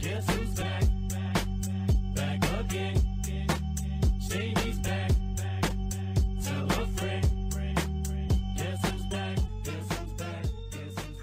[0.00, 0.82] Guess who's back?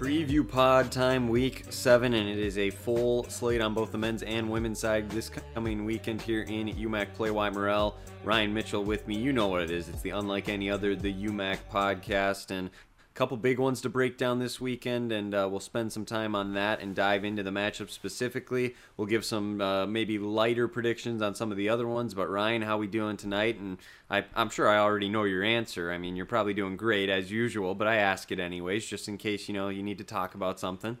[0.04, 4.22] Preview pod time week seven, and it is a full slate on both the men's
[4.22, 7.96] and women's side this coming weekend here in UMAC Play Wyatt Morrell.
[8.22, 9.16] Ryan Mitchell with me.
[9.16, 9.88] You know what it is.
[9.88, 12.68] It's the Unlike Any Other, the UMAC podcast, and
[13.14, 16.54] couple big ones to break down this weekend, and uh, we'll spend some time on
[16.54, 18.74] that and dive into the matchup specifically.
[18.96, 22.12] We'll give some uh, maybe lighter predictions on some of the other ones.
[22.12, 23.58] But Ryan, how we doing tonight?
[23.58, 23.78] And
[24.10, 25.92] I, I'm sure I already know your answer.
[25.92, 29.16] I mean, you're probably doing great as usual, but I ask it anyways, just in
[29.16, 30.98] case you know you need to talk about something.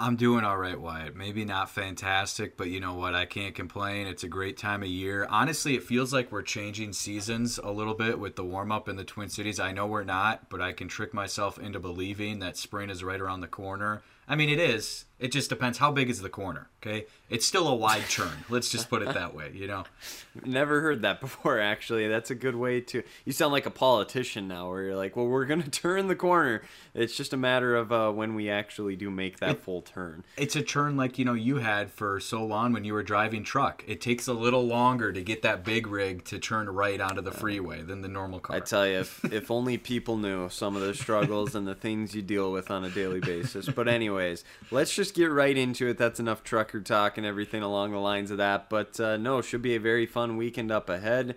[0.00, 1.16] I'm doing all right, Wyatt.
[1.16, 3.16] Maybe not fantastic, but you know what?
[3.16, 4.06] I can't complain.
[4.06, 5.26] It's a great time of year.
[5.28, 8.94] Honestly, it feels like we're changing seasons a little bit with the warm up in
[8.94, 9.58] the Twin Cities.
[9.58, 13.20] I know we're not, but I can trick myself into believing that spring is right
[13.20, 14.02] around the corner.
[14.28, 15.06] I mean, it is.
[15.18, 17.06] It just depends how big is the corner, okay?
[17.28, 18.44] It's still a wide turn.
[18.48, 19.82] Let's just put it that way, you know?
[20.44, 22.06] Never heard that before, actually.
[22.06, 23.02] That's a good way to.
[23.24, 26.14] You sound like a politician now, where you're like, well, we're going to turn the
[26.14, 26.62] corner.
[26.94, 30.24] It's just a matter of uh, when we actually do make that full turn.
[30.36, 33.42] It's a turn like, you know, you had for so long when you were driving
[33.42, 33.82] truck.
[33.88, 37.32] It takes a little longer to get that big rig to turn right onto the
[37.32, 38.54] freeway than the normal car.
[38.54, 42.14] I tell you, if, if only people knew some of the struggles and the things
[42.14, 43.68] you deal with on a daily basis.
[43.68, 43.88] But,
[44.18, 45.98] anyways, let's just get right into it.
[45.98, 48.68] That's enough trucker talk and everything along the lines of that.
[48.68, 51.36] But, uh, no, should be a very fun weekend up ahead.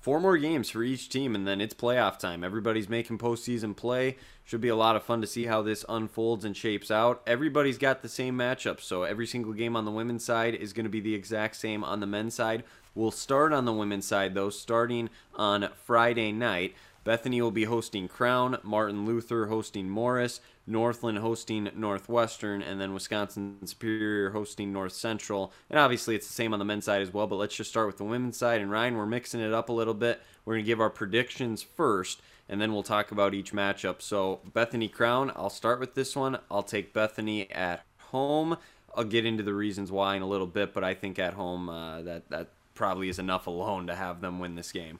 [0.00, 2.42] Four more games for each team, and then it's playoff time.
[2.42, 4.16] Everybody's making postseason play.
[4.44, 7.22] Should be a lot of fun to see how this unfolds and shapes out.
[7.24, 10.84] Everybody's got the same matchups, so every single game on the women's side is going
[10.84, 12.64] to be the exact same on the men's side.
[12.96, 16.74] We'll start on the women's side, though, starting on Friday night.
[17.04, 23.66] Bethany will be hosting Crown, Martin Luther hosting Morris, Northland hosting Northwestern, and then Wisconsin
[23.66, 25.52] Superior hosting North Central.
[25.68, 27.88] And obviously, it's the same on the men's side as well, but let's just start
[27.88, 28.60] with the women's side.
[28.60, 30.22] And Ryan, we're mixing it up a little bit.
[30.44, 34.00] We're going to give our predictions first, and then we'll talk about each matchup.
[34.00, 36.38] So, Bethany Crown, I'll start with this one.
[36.50, 38.58] I'll take Bethany at home.
[38.94, 41.68] I'll get into the reasons why in a little bit, but I think at home
[41.68, 44.98] uh, that that probably is enough alone to have them win this game.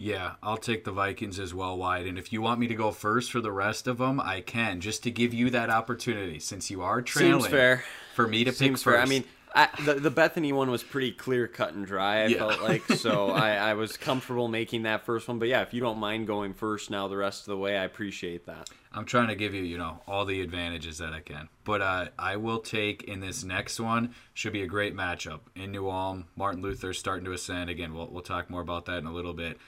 [0.00, 2.06] Yeah, I'll take the Vikings as well, Wyatt.
[2.06, 4.80] And if you want me to go first for the rest of them, I can,
[4.80, 7.40] just to give you that opportunity, since you are trailing.
[7.40, 7.84] Seems fair.
[8.14, 9.00] For me to Seems pick fair.
[9.00, 9.06] first.
[9.06, 12.22] I mean, I, the the Bethany one was pretty clear cut and dry.
[12.22, 12.38] I Yeah.
[12.38, 15.38] felt like so I, I was comfortable making that first one.
[15.40, 17.82] But yeah, if you don't mind going first now the rest of the way, I
[17.84, 18.70] appreciate that.
[18.92, 21.48] I'm trying to give you, you know, all the advantages that I can.
[21.64, 24.14] But uh, I will take in this next one.
[24.34, 26.26] Should be a great matchup in New Ulm.
[26.36, 27.94] Martin Luther starting to ascend again.
[27.94, 29.58] We'll we'll talk more about that in a little bit.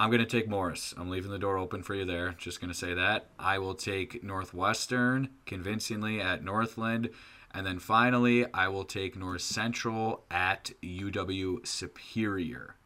[0.00, 0.94] I'm going to take Morris.
[0.96, 2.34] I'm leaving the door open for you there.
[2.38, 3.28] Just going to say that.
[3.38, 7.10] I will take Northwestern convincingly at Northland.
[7.50, 12.76] And then finally, I will take North Central at UW Superior.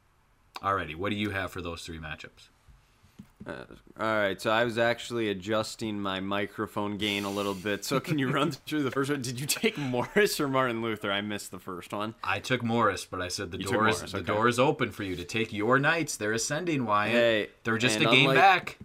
[0.60, 2.48] Alrighty, what do you have for those three matchups?
[3.47, 3.65] Uh,
[4.00, 7.84] all right, so I was actually adjusting my microphone gain a little bit.
[7.84, 9.21] So can you run through the first one?
[9.21, 11.12] Did you take Morris or Martin Luther?
[11.12, 12.15] I missed the first one.
[12.25, 14.27] I took Morris, but I said the You door is Morris, the okay.
[14.27, 16.16] door is open for you to take your Knights.
[16.16, 17.12] They're ascending, Wyatt.
[17.15, 18.78] Hey, They're just a game unlike- back.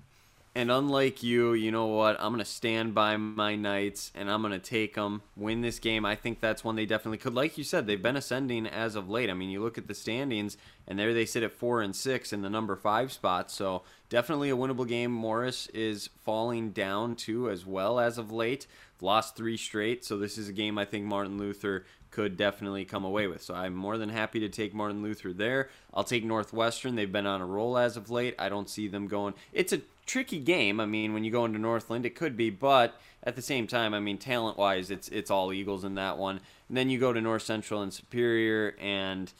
[0.55, 2.17] And unlike you, you know what?
[2.19, 5.77] I'm going to stand by my Knights and I'm going to take them, win this
[5.79, 6.05] game.
[6.05, 7.35] I think that's one they definitely could.
[7.35, 9.29] Like you said, they've been ascending as of late.
[9.29, 12.33] I mean, you look at the standings and there they sit at 4 and 6
[12.33, 13.51] in the number 5 spot.
[13.51, 15.11] So, definitely a winnable game.
[15.11, 18.65] Morris is falling down too as well as of late.
[19.01, 20.03] Lost 3 straight.
[20.03, 23.41] So, this is a game I think Martin Luther could definitely come away with.
[23.41, 25.69] So I'm more than happy to take Martin Luther there.
[25.93, 26.95] I'll take Northwestern.
[26.95, 28.35] They've been on a roll as of late.
[28.39, 29.35] I don't see them going.
[29.53, 30.79] It's a tricky game.
[30.79, 33.93] I mean, when you go into Northland, it could be, but at the same time,
[33.93, 36.39] I mean, talent-wise, it's it's all Eagles in that one.
[36.67, 39.31] And then you go to North Central and Superior, and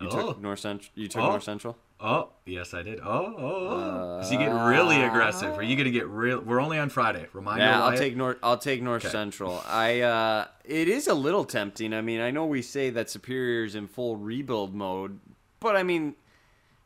[0.00, 0.26] you Oh.
[0.28, 0.90] took North Central.
[0.94, 1.30] You took Oh.
[1.30, 1.76] North Central.
[2.00, 3.00] Oh, yes, I did.
[3.00, 4.22] Oh, oh, oh.
[4.22, 5.58] so you get really aggressive.
[5.58, 6.40] Are you gonna get real?
[6.40, 7.26] We're only on Friday.
[7.32, 7.64] Reminder.
[7.64, 8.38] Yeah, I'll take North.
[8.40, 9.10] I'll take North Okay.
[9.10, 9.62] Central.
[9.66, 10.00] I.
[10.00, 11.92] Uh, it is a little tempting.
[11.92, 15.18] I mean, I know we say that Superior's in full rebuild mode,
[15.58, 16.14] but I mean,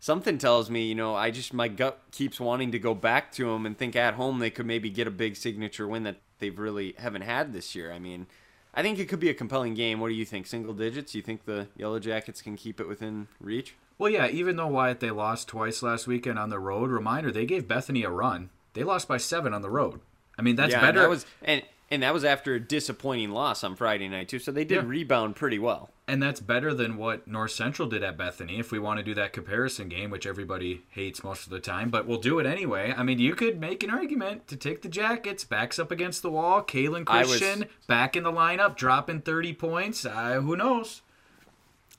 [0.02, 3.46] something tells me, you know, I just my gut keeps wanting to go back to
[3.46, 6.58] them and think at home they could maybe get a big signature win that they've
[6.58, 7.92] really haven't had this year.
[7.92, 8.26] I mean,
[8.74, 10.00] I think it could be a compelling game.
[10.00, 10.48] What do you think?
[10.48, 11.14] Single digits?
[11.14, 13.76] You think the Yellow Jackets can keep it within reach?
[13.96, 17.46] Well, yeah, even though Wyatt they lost twice last weekend on the road, reminder they
[17.46, 18.50] gave Bethany a run.
[18.74, 20.00] They lost by seven on the road.
[20.36, 21.02] I mean, that's yeah, better.
[21.02, 24.38] That was and and that was after a disappointing loss on Friday night too.
[24.38, 24.82] So they did Yeah.
[24.88, 25.90] rebound pretty well.
[26.08, 28.58] And that's better than what North Central did at Bethany.
[28.58, 31.90] If we want to do that comparison game, which everybody hates most of the time,
[31.90, 32.92] but we'll do it anyway.
[32.96, 36.30] I mean, you could make an argument to take the Jackets, backs up against the
[36.30, 36.62] wall.
[36.62, 40.04] Kalen I was- Christian back in the lineup, dropping 30 points.
[40.04, 41.02] Uh, who knows?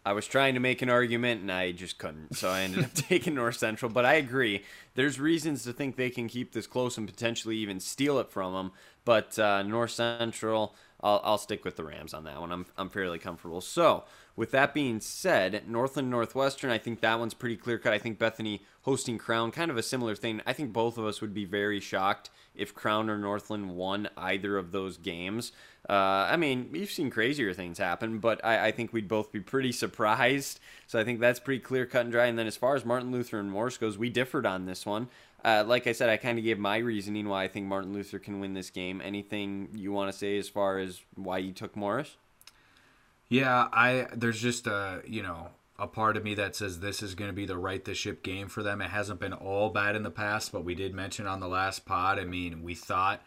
[0.06, 2.36] I was trying to make an argument and I just couldn't.
[2.36, 3.90] So I ended up taking North Central.
[3.90, 4.64] But I agree.
[4.96, 8.52] There's reasons to think they can keep this close and potentially even steal it from
[8.54, 8.72] them.
[9.06, 12.52] But uh, North Central, I'll, I'll stick with the Rams on that one.
[12.52, 13.62] I'm, I'm fairly comfortable.
[13.62, 14.06] So,
[14.36, 17.94] with that being said, Northland Northwestern, I think that one's pretty clear cut.
[17.94, 20.42] I think Bethany hosting Crown, kind of a similar thing.
[20.46, 24.58] I think both of us would be very shocked if Crown or Northland won either
[24.58, 25.52] of those games.
[25.90, 25.94] Uh,
[26.30, 29.72] I mean, you've seen crazier things happen, but I, I think we'd both be pretty
[29.72, 30.60] surprised.
[30.88, 32.26] So I think that's pretty clear cut and dry.
[32.26, 35.10] And then as far as Martin Luther and Morris goes, we differed on this one.
[35.44, 38.18] Uh, like I said, I kind of gave my reasoning why I think Martin Luther
[38.18, 39.02] can win this game.
[39.04, 42.16] Anything you want to say as far as why you took Morris?
[43.28, 45.50] Yeah, I there's just a you know
[45.84, 48.24] a part of me that says this is going to be the right the ship
[48.24, 48.82] game for them.
[48.82, 51.86] It hasn't been all bad in the past, but we did mention on the last
[51.86, 52.18] pod.
[52.18, 53.22] I mean, we thought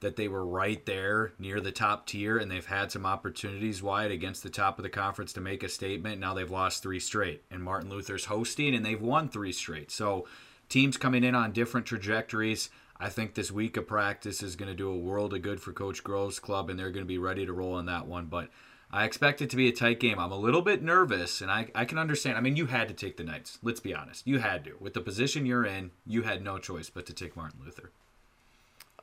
[0.00, 4.12] that they were right there near the top tier, and they've had some opportunities Wyatt
[4.12, 6.20] against the top of the conference to make a statement.
[6.20, 9.90] Now they've lost three straight, and Martin Luther's hosting, and they've won three straight.
[9.90, 10.26] So
[10.68, 12.68] teams coming in on different trajectories.
[13.00, 15.72] I think this week of practice is going to do a world of good for
[15.72, 18.26] Coach Grove's club, and they're going to be ready to roll on that one.
[18.26, 18.50] But
[18.92, 20.18] I expect it to be a tight game.
[20.18, 22.36] I'm a little bit nervous, and I, I can understand.
[22.36, 23.58] I mean, you had to take the Knights.
[23.62, 24.26] Let's be honest.
[24.26, 24.72] You had to.
[24.78, 27.90] With the position you're in, you had no choice but to take Martin Luther.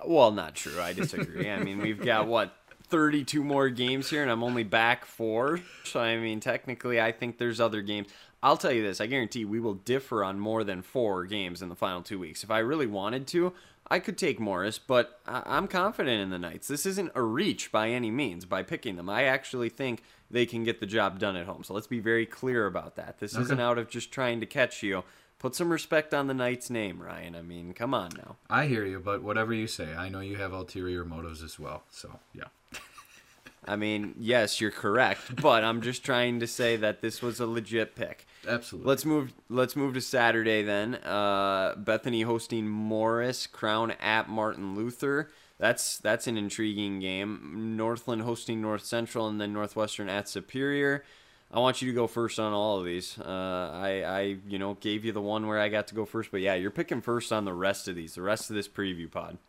[0.06, 0.80] Well, not true.
[0.80, 1.50] I disagree.
[1.50, 2.54] I mean, we've got what
[2.90, 5.60] 32 more games here, and I'm only back four.
[5.84, 8.10] So I mean, technically, I think there's other games.
[8.44, 11.70] I'll tell you this: I guarantee we will differ on more than four games in
[11.70, 12.44] the final two weeks.
[12.44, 13.54] If I really wanted to,
[13.92, 16.68] I could take Morris, but I- I'm confident in the Knights.
[16.68, 19.10] This isn't a reach by any means by picking them.
[19.10, 21.64] I actually think they can get the job done at home.
[21.64, 23.20] So let's be very clear about that.
[23.20, 25.04] This isn't out of just trying to catch you.
[25.40, 27.36] Put some respect on the Knights' name, Ryan.
[27.36, 28.36] I mean, come on now.
[28.50, 31.84] I hear you, but whatever you say, I know you have ulterior motives as well.
[31.90, 32.46] So, yeah.
[33.70, 37.46] I mean, yes, you're correct, but I'm just trying to say that this was a
[37.46, 38.26] legit pick.
[38.48, 38.90] Absolutely.
[38.90, 39.34] Let's move.
[39.48, 40.96] Let's move to Saturday then.
[40.96, 45.30] Uh, Bethany hosting Morris, Crown at Martin Luther.
[45.60, 47.76] That's that's an intriguing game.
[47.78, 51.04] Northland hosting North Central, and then Northwestern at Superior.
[51.52, 53.18] I want you to go first on all of these.
[53.20, 56.30] Uh, I, I, you know, gave you the one where I got to go first,
[56.32, 58.14] but yeah, you're picking first on the rest of these.
[58.16, 59.40] The rest of this preview pod.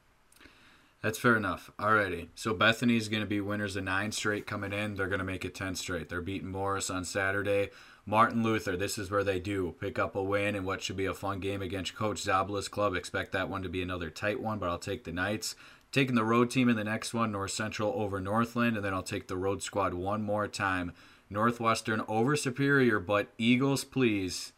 [1.03, 1.71] That's fair enough.
[1.79, 2.29] Alrighty.
[2.35, 4.97] So Bethany's going to be winners of nine straight coming in.
[4.97, 6.11] They're going to make it 10 straight.
[6.11, 7.71] They're beating Morris on Saturday.
[8.05, 11.07] Martin Luther, this is where they do pick up a win in what should be
[11.07, 12.95] a fun game against Coach Zabala's club.
[12.95, 15.55] Expect that one to be another tight one, but I'll take the Knights.
[15.91, 19.03] Taking the road team in the next one, North Central over Northland, and then I'll
[19.03, 20.93] take the road squad one more time.
[21.31, 24.53] Northwestern over Superior, but Eagles, please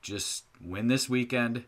[0.00, 1.64] just win this weekend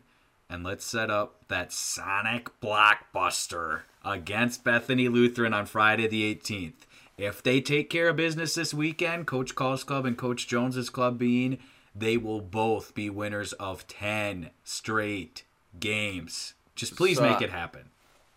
[0.49, 6.85] and let's set up that Sonic blockbuster against Bethany Lutheran on Friday the 18th.
[7.17, 11.17] If they take care of business this weekend, Coach Call's club and Coach Jones's club
[11.17, 11.57] being,
[11.95, 15.43] they will both be winners of 10 straight
[15.79, 16.53] games.
[16.75, 17.89] Just please So- make it happen.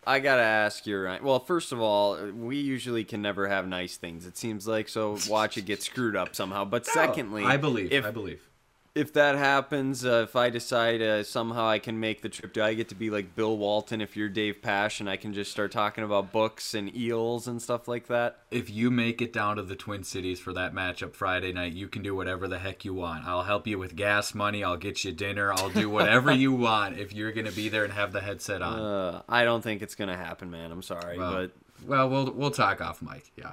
[0.07, 1.23] I gotta ask you, Ryan.
[1.23, 4.25] Well, first of all, we usually can never have nice things.
[4.27, 5.19] It seems like so.
[5.29, 6.65] Watch it get screwed up somehow.
[6.65, 7.93] But secondly, I believe.
[7.93, 8.41] if I believe.
[9.01, 12.63] If that happens, uh, if I decide uh, somehow I can make the trip, do
[12.63, 15.51] I get to be like Bill Walton if you're Dave Pasch and I can just
[15.51, 18.41] start talking about books and eels and stuff like that?
[18.51, 21.89] If you make it down to the Twin Cities for that matchup Friday night, you
[21.89, 23.25] can do whatever the heck you want.
[23.25, 24.63] I'll help you with gas money.
[24.63, 25.51] I'll get you dinner.
[25.51, 28.61] I'll do whatever you want if you're going to be there and have the headset
[28.61, 28.79] on.
[28.79, 30.73] Uh, I don't think it's gonna happen, man.
[30.73, 31.53] I'm sorry, well, but
[31.87, 33.33] well, we'll we'll talk off mic.
[33.35, 33.53] Yeah.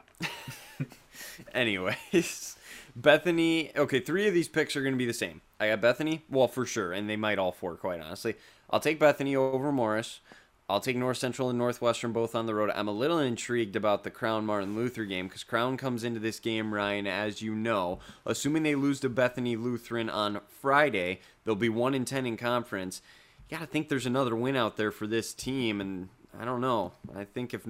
[1.54, 2.57] Anyways,
[2.98, 3.72] Bethany.
[3.78, 5.42] Okay, three of these picks are going to be the same.
[5.60, 8.36] I got Bethany, well, for sure, and they might all four, quite honestly.
[8.72, 10.20] I'll take Bethany over Morris.
[10.68, 12.72] I'll take North Central and Northwestern both on the road.
[12.76, 16.40] I'm a little intrigued about the Crown Martin Luther game because Crown comes into this
[16.40, 18.00] game, Ryan, as you know.
[18.26, 23.02] Assuming they lose to Bethany Lutheran on Friday, they'll be 1 in 10 in conference.
[23.48, 26.60] You got to think there's another win out there for this team, and I don't
[26.60, 26.92] know.
[27.16, 27.66] I think if,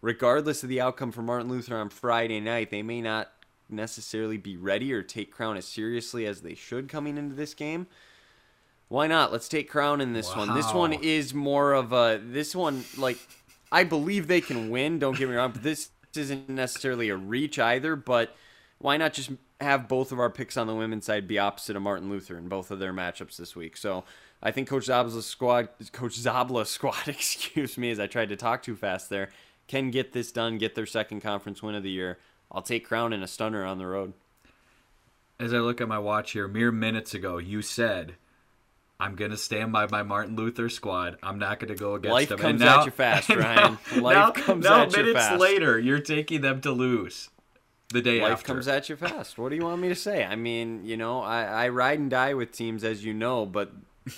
[0.00, 3.30] regardless of the outcome for Martin Luther on Friday night, they may not
[3.68, 7.86] necessarily be ready or take Crown as seriously as they should coming into this game.
[8.88, 9.32] Why not?
[9.32, 10.54] Let's take Crown in this one.
[10.54, 13.18] This one is more of a this one like
[13.70, 17.58] I believe they can win, don't get me wrong, but this isn't necessarily a reach
[17.58, 18.34] either, but
[18.78, 21.82] why not just have both of our picks on the women's side be opposite of
[21.82, 23.76] Martin Luther in both of their matchups this week?
[23.76, 24.04] So
[24.42, 28.62] I think Coach Zabla's squad Coach Zabla's squad, excuse me, as I tried to talk
[28.62, 29.30] too fast there,
[29.66, 32.18] can get this done, get their second conference win of the year.
[32.50, 34.12] I'll take Crown in a stunner on the road.
[35.40, 38.14] As I look at my watch here, mere minutes ago, you said,
[38.98, 41.16] "I'm gonna stand by my Martin Luther squad.
[41.22, 43.78] I'm not gonna go against Life them." comes and now, at you fast, Ryan.
[43.94, 47.30] now- Life now- comes now at you minutes later, you're taking them to lose
[47.90, 48.46] the day Life after.
[48.46, 49.38] comes at you fast.
[49.38, 50.24] What do you want me to say?
[50.24, 53.70] I mean, you know, I, I ride and die with teams, as you know, but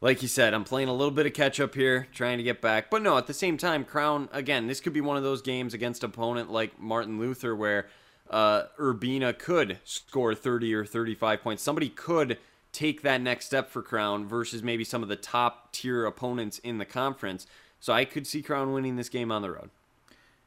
[0.00, 2.62] like you said, I'm playing a little bit of catch up here, trying to get
[2.62, 2.90] back.
[2.90, 5.74] But no, at the same time, Crown, again, this could be one of those games
[5.74, 7.88] against opponent like Martin Luther where
[8.30, 11.62] uh, Urbina could score 30 or 35 points.
[11.62, 12.38] Somebody could
[12.72, 16.78] take that next step for Crown versus maybe some of the top tier opponents in
[16.78, 17.46] the conference.
[17.78, 19.70] So I could see Crown winning this game on the road.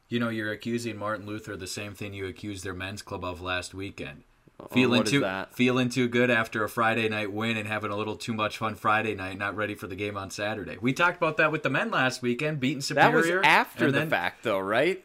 [0.08, 3.40] You know, you're accusing Martin Luther the same thing you accused their men's club of
[3.40, 4.24] last weekend.
[4.60, 5.52] Oh, Feeling too that?
[5.54, 8.76] feeling too good after a Friday night win and having a little too much fun
[8.76, 10.76] Friday night, not ready for the game on Saturday.
[10.80, 14.10] We talked about that with the men last weekend, beating That was after the then-
[14.10, 15.04] fact, though, right?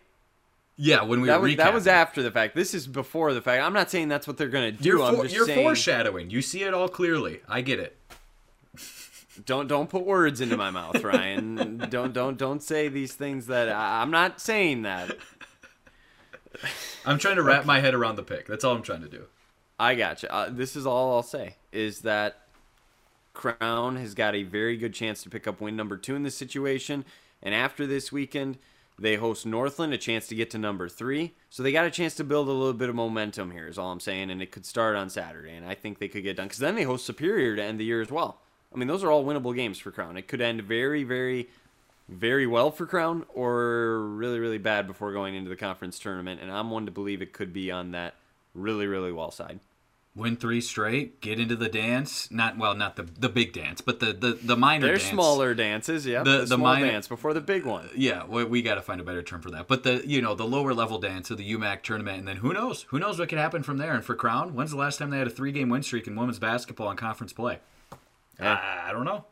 [0.81, 2.55] Yeah, when we that was that was after the fact.
[2.55, 3.61] This is before the fact.
[3.65, 4.87] I'm not saying that's what they're gonna do.
[4.87, 6.29] You're, I'm for, just you're saying foreshadowing.
[6.29, 7.41] You see it all clearly.
[7.49, 7.97] I get it.
[9.45, 11.77] don't don't put words into my mouth, Ryan.
[11.89, 15.17] don't don't don't say these things that I, I'm not saying that.
[17.05, 18.47] I'm trying to wrap my head around the pick.
[18.47, 19.25] That's all I'm trying to do.
[19.79, 20.29] I got you.
[20.29, 22.41] Uh, this is all I'll say is that
[23.33, 26.35] Crown has got a very good chance to pick up win number two in this
[26.35, 27.05] situation,
[27.41, 28.57] and after this weekend.
[29.01, 31.33] They host Northland, a chance to get to number three.
[31.49, 33.91] So they got a chance to build a little bit of momentum here, is all
[33.91, 34.29] I'm saying.
[34.29, 35.55] And it could start on Saturday.
[35.55, 36.47] And I think they could get done.
[36.47, 38.41] Because then they host Superior to end the year as well.
[38.73, 40.17] I mean, those are all winnable games for Crown.
[40.17, 41.47] It could end very, very,
[42.09, 46.41] very well for Crown or really, really bad before going into the conference tournament.
[46.41, 48.15] And I'm one to believe it could be on that
[48.53, 49.61] really, really well side.
[50.15, 52.29] Win three straight, get into the dance.
[52.31, 55.09] Not well, not the the big dance, but the the, the minor They're dance.
[55.09, 56.23] smaller dances, yeah.
[56.23, 57.89] The- The, the small minor- dance before the big one.
[57.95, 59.67] Yeah, we, we got to find a better term for that.
[59.67, 62.53] But the you know the lower level dance of the UMAC tournament, and then who
[62.53, 62.83] knows?
[62.89, 63.93] Who knows what could happen from there?
[63.93, 66.15] And for Crown, when's the last time they had a three game win streak in
[66.15, 67.59] women's basketball in conference play?
[68.39, 69.25] I, I don't know.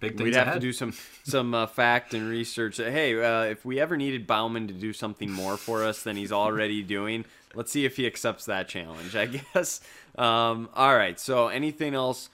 [0.00, 0.60] Big things We'd have ahead.
[0.60, 0.92] to do some
[1.24, 2.76] some uh, fact and research.
[2.76, 6.30] Hey, uh, if we ever needed Bauman to do something more for us than he's
[6.30, 7.24] already doing,
[7.54, 9.16] let's see if he accepts that challenge.
[9.16, 9.80] I guess.
[10.16, 11.18] Um, all right.
[11.18, 12.30] So, anything else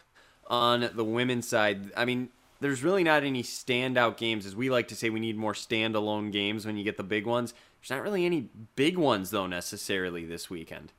[0.48, 1.90] on the women's side?
[1.96, 2.28] I mean,
[2.60, 5.08] there's really not any standout games, as we like to say.
[5.08, 7.54] We need more standalone games when you get the big ones.
[7.80, 10.92] There's not really any big ones though necessarily this weekend.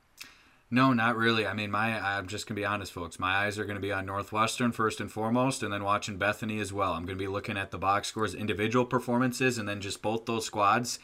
[0.70, 1.46] No, not really.
[1.46, 3.18] I mean, my I'm just gonna be honest, folks.
[3.18, 6.72] My eyes are gonna be on Northwestern first and foremost, and then watching Bethany as
[6.72, 6.92] well.
[6.92, 10.44] I'm gonna be looking at the box scores, individual performances, and then just both those
[10.44, 10.98] squads.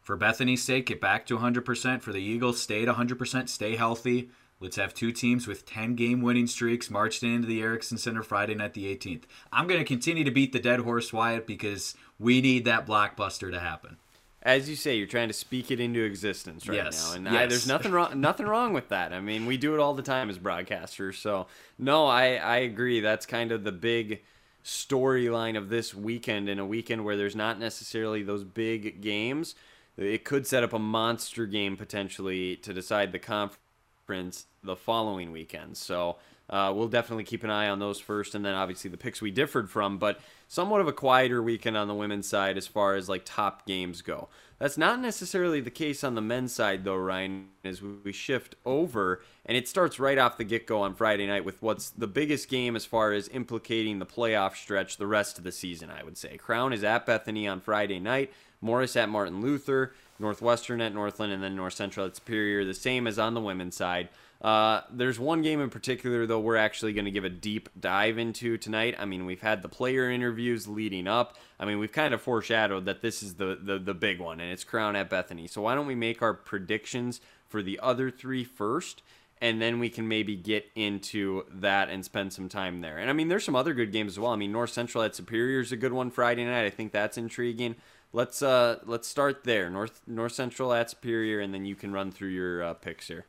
[0.00, 2.02] For Bethany's sake, get back to 100%.
[2.02, 3.48] For the Eagles, stay at 100%.
[3.48, 4.28] Stay healthy.
[4.60, 8.54] Let's have two teams with 10 game winning streaks marched into the Erickson Center Friday
[8.54, 9.22] night, the 18th.
[9.50, 13.50] I'm going to continue to beat the dead horse, Wyatt, because we need that blockbuster
[13.50, 13.96] to happen.
[14.44, 17.46] As you say, you're trying to speak it into existence right Yes, now, and I,
[17.46, 19.12] there's nothing wrong, nothing wrong with that.
[19.12, 21.14] I mean, we do it all the time as broadcasters.
[21.14, 21.46] So,
[21.78, 23.00] no, I I agree.
[23.00, 24.22] That's kind of the big
[24.62, 26.48] storyline of this weekend.
[26.48, 29.54] In a weekend where there's not necessarily those big games,
[29.96, 35.76] it could set up a monster game potentially to decide the conference the following weekend.
[35.76, 36.16] So.
[36.50, 39.30] Uh, we'll definitely keep an eye on those first, and then obviously the picks we
[39.30, 40.20] differed from, but
[40.54, 44.02] somewhat of a quieter weekend on the women's side as far as like top games
[44.02, 44.28] go.
[44.60, 49.20] That's not necessarily the case on the men's side, though, Ryan, as we shift over,
[49.44, 52.48] and it starts right off the get go on Friday night with what's the biggest
[52.48, 56.16] game as far as implicating the playoff stretch the rest of the season, I would
[56.16, 56.36] say.
[56.36, 61.42] Crown is at Bethany on Friday night, Morris at Martin Luther, Northwestern at Northland, and
[61.42, 64.08] then North Central at Superior, the same as on the women's side.
[64.44, 68.18] Uh, there's one game in particular, though, we're actually going to give a deep dive
[68.18, 68.94] into tonight.
[68.98, 71.38] I mean, we've had the player interviews leading up.
[71.58, 74.52] I mean, we've kind of foreshadowed that this is the, the, the big one, and
[74.52, 75.46] it's Crown at Bethany.
[75.46, 79.02] So why don't we make our predictions for the other three first?
[79.40, 82.98] And then we can maybe get into that and spend some time there.
[82.98, 84.32] And I mean, there's some other good games as well.
[84.32, 86.66] I mean, North Central at Superior is a good one Friday night.
[86.66, 87.76] I think that's intriguing.
[88.12, 89.68] Let's uh let's start there.
[89.70, 93.26] North North Central at Superior, and then you can run through your uh, picks here.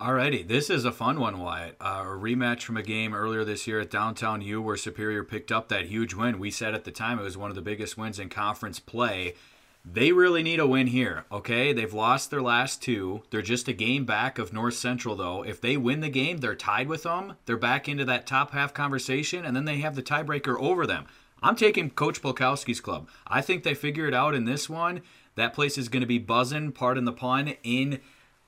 [0.00, 1.74] Alrighty, this is a fun one, Wyatt.
[1.80, 5.50] Uh, a rematch from a game earlier this year at Downtown U where Superior picked
[5.50, 6.38] up that huge win.
[6.38, 9.34] We said at the time it was one of the biggest wins in conference play.
[9.84, 11.72] They really need a win here, okay?
[11.72, 13.22] They've lost their last two.
[13.30, 15.42] They're just a game back of North Central, though.
[15.42, 17.34] If they win the game, they're tied with them.
[17.46, 21.06] They're back into that top half conversation, and then they have the tiebreaker over them.
[21.42, 23.08] I'm taking Coach Polkowski's club.
[23.26, 25.02] I think they figure it out in this one.
[25.34, 28.00] That place is going to be buzzing, pardon the pun, in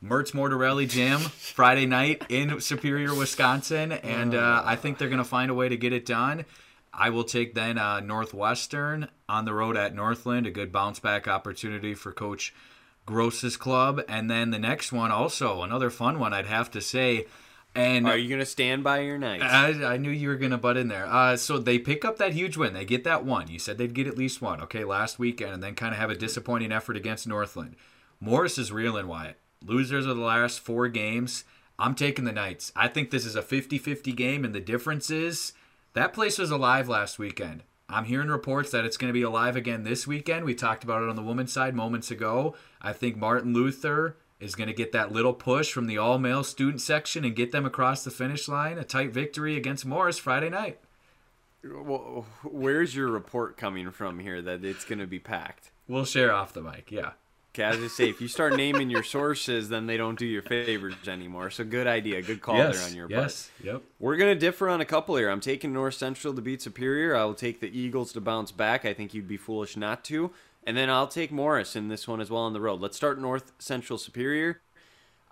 [0.02, 5.24] Mertz Mortorelli Gym Friday night in Superior, Wisconsin, and uh, I think they're going to
[5.24, 6.46] find a way to get it done.
[6.92, 11.28] I will take then uh, Northwestern on the road at Northland, a good bounce back
[11.28, 12.54] opportunity for Coach
[13.06, 17.26] Grosz's club, and then the next one also another fun one I'd have to say.
[17.74, 19.42] And Are you gonna stand by your night?
[19.42, 21.06] I, I knew you were going to butt in there.
[21.06, 22.72] Uh, so they pick up that huge win.
[22.72, 23.48] They get that one.
[23.48, 26.10] You said they'd get at least one, okay, last weekend, and then kind of have
[26.10, 27.76] a disappointing effort against Northland.
[28.18, 29.38] Morris is reeling, Wyatt.
[29.64, 31.44] Losers of the last four games.
[31.78, 32.72] I'm taking the Knights.
[32.76, 35.52] I think this is a 50 50 game, and the difference is
[35.94, 37.62] that place was alive last weekend.
[37.88, 40.44] I'm hearing reports that it's going to be alive again this weekend.
[40.44, 42.54] We talked about it on the women's side moments ago.
[42.80, 46.44] I think Martin Luther is going to get that little push from the all male
[46.44, 48.78] student section and get them across the finish line.
[48.78, 50.78] A tight victory against Morris Friday night.
[51.64, 55.70] Well, where's your report coming from here that it's gonna be packed?
[55.88, 56.90] We'll share off the mic.
[56.90, 57.12] Yeah.
[57.52, 60.94] Okay, I say if you start naming your sources, then they don't do your favors
[61.08, 61.50] anymore.
[61.50, 63.22] So good idea, good call there on your part.
[63.22, 63.50] yes.
[63.64, 63.82] Yep.
[63.98, 65.28] We're gonna differ on a couple here.
[65.28, 67.16] I'm taking North Central to beat Superior.
[67.16, 68.84] I will take the Eagles to bounce back.
[68.84, 70.30] I think you'd be foolish not to.
[70.64, 72.80] And then I'll take Morris in this one as well on the road.
[72.80, 74.60] Let's start North Central Superior.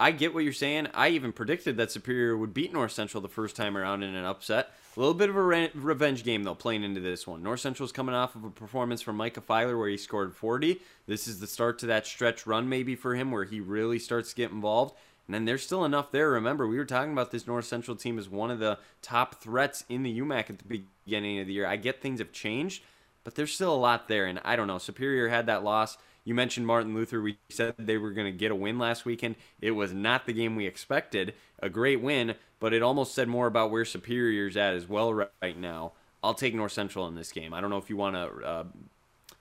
[0.00, 0.88] I get what you're saying.
[0.94, 4.24] I even predicted that Superior would beat North Central the first time around in an
[4.24, 4.70] upset.
[4.98, 7.40] A little bit of a re- revenge game, though, playing into this one.
[7.40, 10.80] North Central's coming off of a performance from Micah Filer where he scored 40.
[11.06, 14.30] This is the start to that stretch run, maybe, for him where he really starts
[14.30, 14.96] to get involved.
[15.28, 16.30] And then there's still enough there.
[16.30, 19.84] Remember, we were talking about this North Central team as one of the top threats
[19.88, 21.66] in the UMAC at the beginning of the year.
[21.68, 22.82] I get things have changed,
[23.22, 24.26] but there's still a lot there.
[24.26, 24.78] And I don't know.
[24.78, 25.96] Superior had that loss.
[26.24, 27.22] You mentioned Martin Luther.
[27.22, 29.36] We said they were going to get a win last weekend.
[29.60, 31.34] It was not the game we expected.
[31.60, 35.58] A great win, but it almost said more about where Superior's at as well right
[35.58, 35.92] now.
[36.22, 37.54] I'll take North Central in this game.
[37.54, 38.46] I don't know if you want to.
[38.46, 38.64] Uh,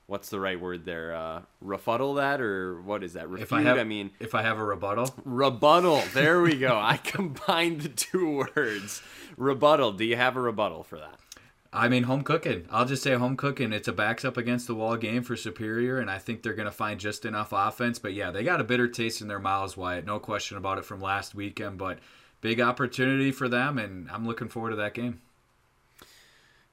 [0.06, 1.14] what's the right word there?
[1.14, 3.28] Uh, rebuttal that or what is that?
[3.28, 3.46] Refute?
[3.46, 6.02] If I have, I mean, if I have a rebuttal, rebuttal.
[6.12, 6.78] There we go.
[6.82, 9.02] I combined the two words.
[9.36, 9.92] Rebuttal.
[9.92, 11.18] Do you have a rebuttal for that?
[11.72, 12.66] I mean, home cooking.
[12.70, 13.72] I'll just say home cooking.
[13.72, 16.66] It's a backs up against the wall game for Superior, and I think they're going
[16.66, 17.98] to find just enough offense.
[17.98, 20.06] But yeah, they got a bitter taste in their mouths, Wyatt.
[20.06, 21.76] No question about it from last weekend.
[21.76, 21.98] But
[22.40, 25.20] big opportunity for them, and I'm looking forward to that game.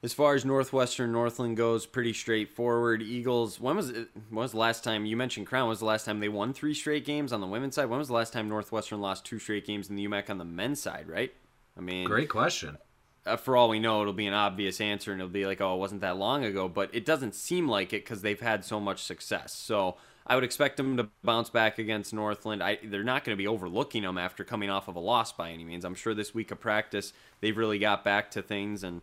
[0.02, 3.02] As far as Northwestern Northland goes, pretty straightforward.
[3.02, 3.60] Eagles.
[3.60, 4.08] When was it?
[4.30, 5.64] When was the last time you mentioned Crown?
[5.64, 7.86] When was the last time they won three straight games on the women's side?
[7.86, 10.44] When was the last time Northwestern lost two straight games in the UMAC on the
[10.44, 11.06] men's side?
[11.08, 11.34] Right.
[11.76, 12.78] I mean, Great question.
[13.26, 15.74] Uh, for all we know, it'll be an obvious answer, and it'll be like, oh,
[15.74, 16.68] it wasn't that long ago.
[16.68, 19.52] But it doesn't seem like it because they've had so much success.
[19.52, 22.62] So I would expect them to bounce back against Northland.
[22.62, 25.50] I, they're not going to be overlooking them after coming off of a loss by
[25.50, 25.84] any means.
[25.84, 29.02] I'm sure this week of practice, they've really got back to things, and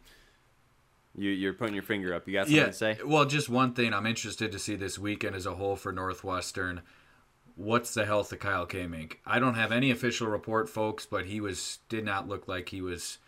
[1.15, 2.27] you, you're putting your finger up.
[2.27, 2.97] You got something to say?
[3.05, 6.81] Well, just one thing I'm interested to see this weekend as a whole for Northwestern.
[7.55, 9.17] What's the health of Kyle Kamink?
[9.25, 12.81] I don't have any official report, folks, but he was did not look like he
[12.81, 13.19] was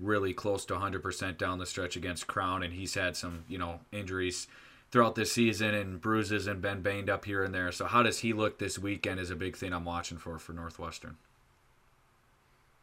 [0.00, 3.80] really close to 100% down the stretch against Crown, and he's had some, you know,
[3.92, 4.46] injuries
[4.90, 7.70] throughout this season and bruises and been banged up here and there.
[7.72, 10.52] So how does he look this weekend is a big thing I'm watching for for
[10.52, 11.16] Northwestern.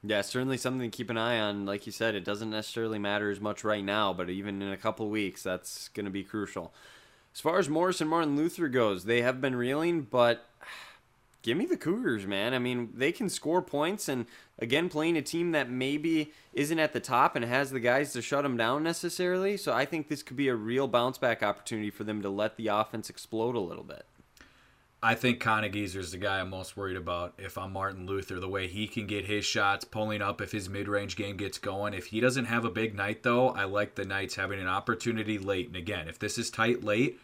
[0.04, 1.66] Yeah, certainly something to keep an eye on.
[1.66, 4.78] Like you said, it doesn't necessarily matter as much right now, but even in a
[4.78, 6.72] couple weeks, that's going to be crucial.
[7.34, 10.46] As far as Morris and Martin Luther goes, they have been reeling, but
[11.48, 12.54] give me the Cougars, man.
[12.54, 14.26] I mean, they can score points, and
[14.60, 18.22] again, playing a team that maybe isn't at the top and has the guys to
[18.22, 19.56] shut them down necessarily.
[19.56, 22.58] So I think this could be a real bounce back opportunity for them to let
[22.58, 24.06] the offense explode a little bit.
[25.02, 27.36] I think Conagizer is the guy I'm most worried about.
[27.38, 30.68] If I'm Martin Luther, the way he can get his shots pulling up if his
[30.68, 31.94] mid-range game gets going.
[31.94, 35.38] If he doesn't have a big night though, I like the Knights having an opportunity
[35.38, 35.68] late.
[35.68, 37.22] And again, if this is tight late,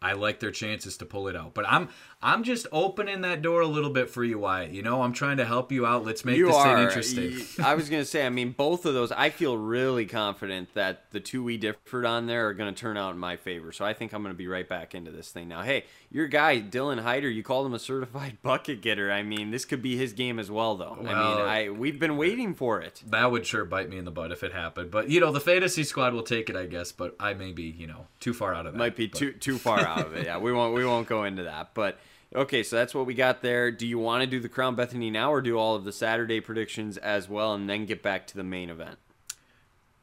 [0.00, 1.54] I like their chances to pull it out.
[1.54, 1.88] But I'm
[2.22, 4.70] I'm just opening that door a little bit for you, Wyatt.
[4.72, 6.04] You know, I'm trying to help you out.
[6.04, 6.82] Let's make you this are.
[6.82, 7.40] interesting.
[7.64, 11.20] I was gonna say, I mean, both of those, I feel really confident that the
[11.20, 13.72] two we differed on there are gonna turn out in my favor.
[13.72, 15.62] So I think I'm gonna be right back into this thing now.
[15.62, 19.10] Hey, your guy Dylan Hyder, you called him a certified bucket getter.
[19.12, 20.96] I mean, this could be his game as well, though.
[20.98, 23.02] I mean, I we've been waiting for it.
[23.08, 24.90] that would sure bite me in the butt if it happened.
[24.90, 26.92] But you know, the fantasy squad will take it, I guess.
[26.92, 28.78] But I may be, you know, too far out of that.
[28.78, 30.26] Might be But- too too far of it.
[30.26, 31.70] Yeah, we won't we won't go into that.
[31.74, 31.98] But
[32.34, 33.70] okay, so that's what we got there.
[33.70, 36.40] Do you want to do the Crown Bethany now, or do all of the Saturday
[36.40, 38.98] predictions as well, and then get back to the main event?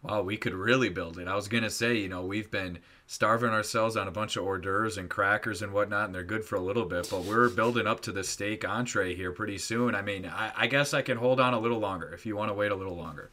[0.01, 1.27] Wow, we could really build it.
[1.27, 4.59] I was gonna say, you know, we've been starving ourselves on a bunch of hors
[4.59, 7.87] d'oeuvres and crackers and whatnot, and they're good for a little bit, but we're building
[7.87, 9.95] up to the steak entree here pretty soon.
[9.95, 12.49] I mean, I, I guess I can hold on a little longer if you want
[12.49, 13.31] to wait a little longer.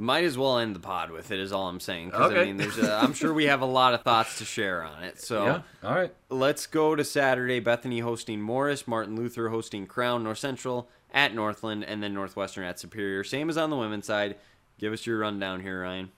[0.00, 1.38] Might as well end the pod with it.
[1.38, 2.10] Is all I'm saying.
[2.12, 2.44] 'cause, I Okay.
[2.46, 2.78] mean, there's.
[2.78, 5.20] A, I'm sure we have a lot of thoughts to share on it.
[5.20, 5.62] So Yeah.
[5.84, 6.14] All right.
[6.30, 7.60] let's go to Saturday.
[7.60, 12.80] Bethany hosting Morris, Martin Luther hosting Crown, North Central at Northland, and then Northwestern at
[12.80, 13.24] Superior.
[13.24, 14.36] Same as on the women's side.
[14.78, 16.12] Give us your rundown here, Ryan.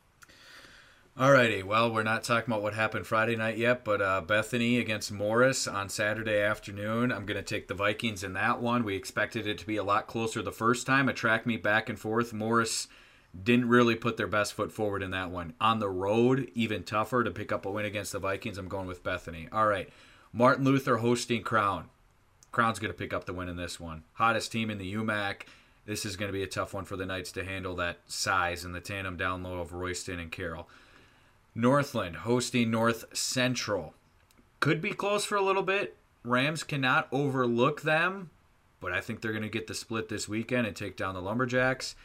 [1.18, 5.12] Alrighty, well, we're not talking about what happened Friday night yet, but uh, Bethany against
[5.12, 7.12] Morris on Saturday afternoon.
[7.12, 8.82] I'm going to take the Vikings in that one.
[8.84, 11.08] We expected it to be a lot closer the first time.
[11.10, 12.32] A track meet back and forth.
[12.32, 12.88] Morris
[13.40, 15.54] didn't really put their best foot forward in that one.
[15.60, 18.58] On the road, even tougher to pick up a win against the Vikings.
[18.58, 19.48] I'm going with Bethany.
[19.50, 19.88] All right,
[20.32, 21.88] Martin Luther hosting Crown.
[22.50, 24.04] Crown's going to pick up the win in this one.
[24.14, 25.42] Hottest team in the UMAC.
[25.86, 28.64] This is going to be a tough one for the Knights to handle that size
[28.64, 30.68] and the tandem down low of Royston and Carroll.
[31.54, 33.94] Northland hosting North Central.
[34.60, 35.96] Could be close for a little bit.
[36.24, 38.30] Rams cannot overlook them,
[38.80, 41.20] but I think they're going to get the split this weekend and take down the
[41.20, 41.96] Lumberjacks.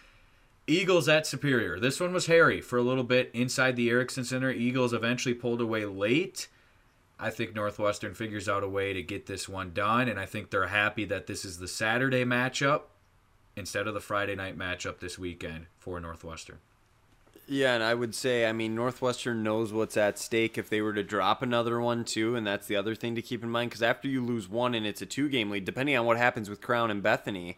[0.69, 1.79] Eagles at Superior.
[1.79, 4.51] This one was hairy for a little bit inside the Erickson Center.
[4.51, 6.49] Eagles eventually pulled away late.
[7.17, 10.49] I think Northwestern figures out a way to get this one done, and I think
[10.49, 12.81] they're happy that this is the Saturday matchup
[13.55, 16.57] instead of the Friday night matchup this weekend for Northwestern.
[17.47, 20.93] Yeah, and I would say, I mean, Northwestern knows what's at stake if they were
[20.93, 23.81] to drop another one, too, and that's the other thing to keep in mind, because
[23.81, 26.59] after you lose one and it's a two game lead, depending on what happens with
[26.59, 27.55] Crown and Bethany,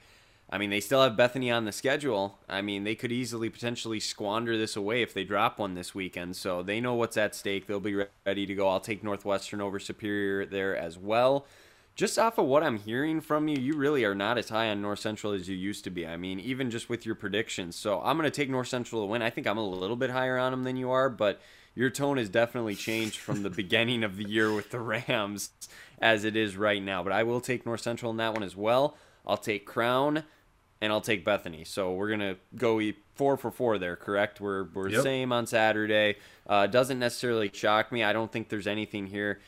[0.51, 2.39] I mean, they still have Bethany on the schedule.
[2.49, 6.35] I mean, they could easily potentially squander this away if they drop one this weekend,
[6.35, 7.67] so they know what's at stake.
[7.67, 8.67] They'll be ready to go.
[8.67, 11.45] I'll take Northwestern over Superior there as well.
[11.95, 14.81] Just off of what I'm hearing from you, you really are not as high on
[14.81, 16.07] North Central as you used to be.
[16.07, 17.75] I mean, even just with your predictions.
[17.75, 19.21] So I'm going to take North Central to win.
[19.21, 21.41] I think I'm a little bit higher on them than you are, but
[21.75, 25.51] your tone has definitely changed from the beginning of the year with the Rams
[26.01, 27.03] as it is right now.
[27.03, 28.97] But I will take North Central in that one as well.
[29.27, 30.23] I'll take Crown
[30.81, 31.63] and I'll take Bethany.
[31.65, 34.39] So we're gonna go e- four for four there, correct?
[34.39, 35.03] We're we're Yep.
[35.03, 36.15] same on Saturday.
[36.47, 38.03] Uh, doesn't necessarily shock me.
[38.03, 39.39] I don't think there's anything here,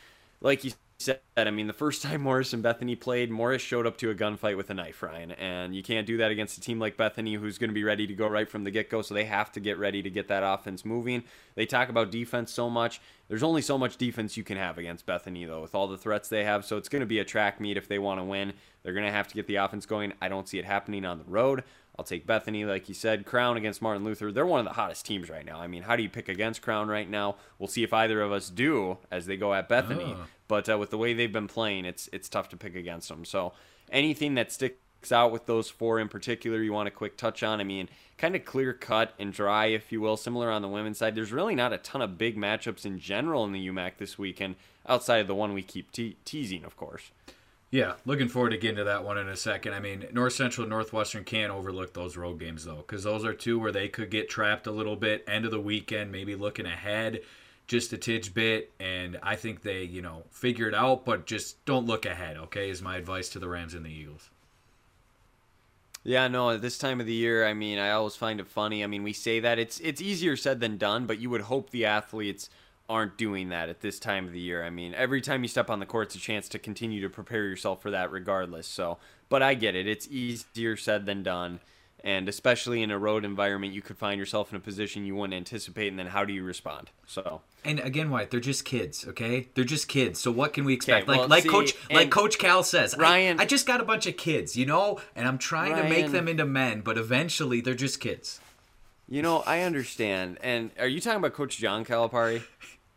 [0.42, 1.20] like you said.
[1.36, 4.58] I mean, the first time Morris and Bethany played, Morris showed up to a gunfight
[4.58, 7.58] with a knife, Ryan, and you can't do that against a team like Bethany, who's
[7.58, 9.02] going to be ready to go right from the get go.
[9.02, 11.24] So they have to get ready to get that offense moving.
[11.56, 13.02] They talk about defense so much.
[13.28, 16.30] There's only so much defense you can have against Bethany, though, with all the threats
[16.30, 16.66] they have.
[16.66, 18.54] So it's going to be a track meet if they want to win.
[18.84, 20.14] They're going to have to get the offense going.
[20.22, 21.64] I don't see it happening on the road.
[22.02, 23.28] I'll take Bethany, like you said.
[23.28, 24.32] Crown against Martin Luther.
[24.32, 25.60] They're one of the hottest teams right now.
[25.60, 27.36] I mean, how do you pick against Crown right now?
[27.60, 30.16] We'll see if either of us do as they go at Bethany.
[30.18, 30.26] Oh.
[30.48, 33.24] But uh, with the way they've been playing, it's it's tough to pick against them.
[33.24, 33.54] So
[33.92, 37.62] anything that sticks out with those four in particular, you want a quick touch on?
[37.62, 37.88] I mean,
[38.18, 40.18] kind of clear cut and dry, if you will.
[40.18, 41.14] Similar on the women's side.
[41.14, 44.56] There's really not a ton of big matchups in general in the UMAC this weekend,
[44.90, 47.12] outside of the one we keep te- teasing, of course.
[47.72, 49.74] Yeah, looking forward to getting to that one in a second.
[49.74, 53.34] I mean, North Central, and Northwestern can't overlook those road games though, because those are
[53.34, 55.24] two where they could get trapped a little bit.
[55.26, 57.22] End of the weekend, maybe looking ahead
[57.72, 61.64] just a tidge bit, and I think they, you know, figure it out, but just
[61.64, 62.36] don't look ahead.
[62.36, 64.30] Okay, is my advice to the Rams and the Eagles.
[66.04, 68.84] Yeah, no, at this time of the year, I mean, I always find it funny.
[68.84, 71.70] I mean, we say that it's it's easier said than done, but you would hope
[71.70, 72.50] the athletes
[72.92, 74.64] aren't doing that at this time of the year.
[74.64, 77.10] I mean, every time you step on the court, it's a chance to continue to
[77.10, 78.68] prepare yourself for that regardless.
[78.68, 78.98] So,
[79.30, 79.88] but I get it.
[79.88, 81.62] It's easier said than done.
[82.04, 85.36] And especially in a road environment, you could find yourself in a position you wouldn't
[85.38, 86.90] anticipate, and then how do you respond?
[87.06, 89.50] So, And again, Wyatt, they're just kids, okay?
[89.54, 90.20] They're just kids.
[90.20, 91.08] So what can we expect?
[91.08, 94.08] well, like like see, coach like Coach Cal says, Ryan- I, just got a bunch
[94.08, 97.76] of kids, you know, and I'm trying to make them into men, but eventually they're
[97.76, 98.40] just kids.
[99.08, 100.40] you know, I understand.
[100.42, 102.42] And are you talking about Coach John Calipari?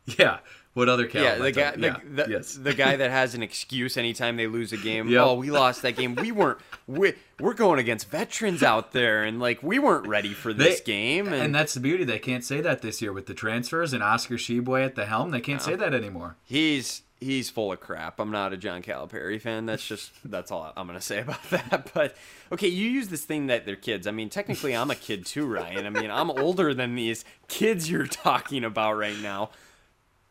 [0.19, 0.39] Yeah.
[0.75, 1.23] What other Cal?
[1.23, 1.97] yeah, the guy, the, yeah.
[2.05, 2.55] the, yes.
[2.55, 5.09] the guy that has an excuse anytime they lose a game.
[5.09, 5.23] Yep.
[5.25, 6.17] Oh, we lost that game.
[6.17, 6.59] We weren't.
[6.89, 10.85] We, we're going against veterans out there, and like we weren't ready for this They-
[10.85, 11.27] game.
[11.29, 12.03] And, And that's the beauty.
[12.03, 15.31] They can't say that this year with the transfers and Oscar Tshiebwe at the helm.
[15.31, 16.37] They can't say that anymore.
[16.43, 18.19] he's he's full of crap.
[18.19, 19.67] I'm not a John Calipari fan.
[19.67, 21.93] That's just that's all I'm gonna say about that.
[21.95, 22.17] But
[22.51, 24.09] okay, you use this thing that they're kids.
[24.09, 25.87] I mean, technically, I'm a kid too, Ryan.
[25.87, 29.51] I mean, I'm older than these kids you're talking about right now.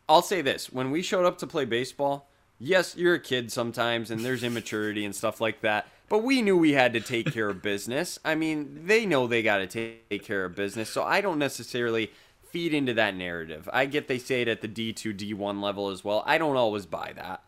[0.08, 4.10] I'll say this: when we showed up to play baseball, yes, you're a kid sometimes,
[4.10, 5.86] and there's immaturity and stuff like that.
[6.08, 8.18] But we knew we had to take care of business.
[8.24, 12.10] I mean, they know they got to take care of business, so I don't necessarily
[12.50, 13.68] feed into that narrative.
[13.72, 16.22] I get they say it at the D2, D1 level as well.
[16.26, 17.42] I don't always buy that.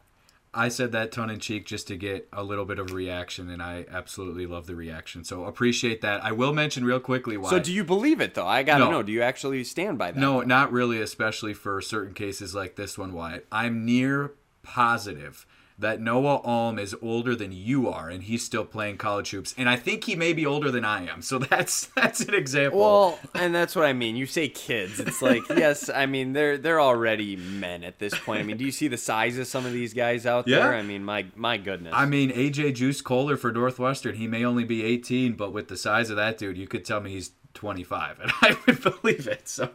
[0.56, 3.62] I said that tongue in cheek just to get a little bit of reaction, and
[3.62, 5.22] I absolutely love the reaction.
[5.22, 6.24] So appreciate that.
[6.24, 7.50] I will mention real quickly why.
[7.50, 8.46] So do you believe it though?
[8.46, 8.90] I gotta No.
[8.90, 9.02] know.
[9.02, 10.18] Do you actually stand by that?
[10.18, 13.46] No, not really, especially for certain cases like this one, Wyatt.
[13.52, 15.46] I'm near positive
[15.78, 19.54] that Noah Alm is older than you are, and he's still playing college hoops.
[19.58, 21.20] And I think he may be older than I am.
[21.22, 22.80] So that's that's an example.
[22.80, 24.16] Well, and that's what I mean.
[24.16, 24.98] You say kids.
[25.00, 28.40] It's like yes, I mean they're they're already men at this point.
[28.40, 30.60] I mean, do you see the size of some of these guys out Yeah.
[30.60, 30.74] there?
[30.74, 31.92] I mean, my my goodness.
[31.94, 35.76] I mean, AJ Juice Kohler for Northwestern, he may only be 18, but with the
[35.76, 39.48] size of that dude, you could tell me he's 25, and I would believe it.
[39.48, 39.70] So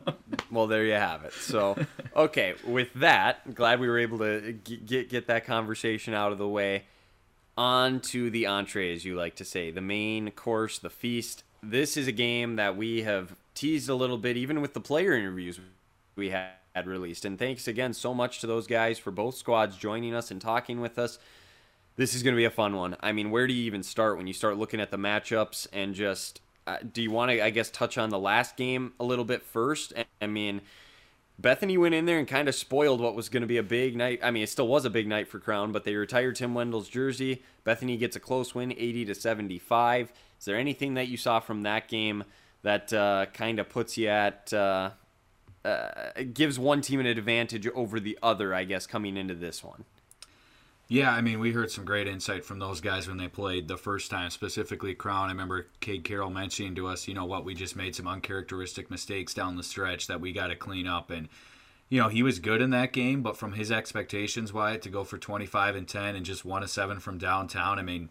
[0.49, 1.33] Well, there you have it.
[1.33, 1.77] So,
[2.15, 6.47] okay, with that, glad we were able to get get that conversation out of the
[6.47, 6.83] way.
[7.57, 11.43] On to the entree, as you like to say, the main course, the feast.
[11.61, 15.13] This is a game that we have teased a little bit, even with the player
[15.13, 15.59] interviews
[16.15, 17.25] we had released.
[17.25, 20.79] And thanks again so much to those guys for both squads joining us and talking
[20.79, 21.19] with us.
[21.97, 22.95] This is going to be a fun one.
[23.01, 25.93] I mean, where do you even start when you start looking at the matchups and
[25.93, 26.39] just
[26.79, 29.93] do you want to, I guess, touch on the last game a little bit first?
[30.21, 30.61] I mean,
[31.39, 33.95] Bethany went in there and kind of spoiled what was going to be a big
[33.95, 34.19] night.
[34.21, 36.87] I mean, it still was a big night for Crown, but they retired Tim Wendell's
[36.87, 37.41] jersey.
[37.63, 40.11] Bethany gets a close win, 80 to 75.
[40.39, 42.23] Is there anything that you saw from that game
[42.61, 44.91] that uh, kind of puts you at, uh,
[45.65, 49.85] uh, gives one team an advantage over the other, I guess, coming into this one?
[50.91, 53.77] Yeah, I mean, we heard some great insight from those guys when they played the
[53.77, 55.29] first time, specifically Crown.
[55.29, 58.91] I remember Cade Carroll mentioning to us, you know what, we just made some uncharacteristic
[58.91, 61.09] mistakes down the stretch that we got to clean up.
[61.09, 61.29] And,
[61.87, 65.05] you know, he was good in that game, but from his expectations, Wyatt, to go
[65.05, 68.09] for 25 and 10 and just one of seven from downtown, I mean,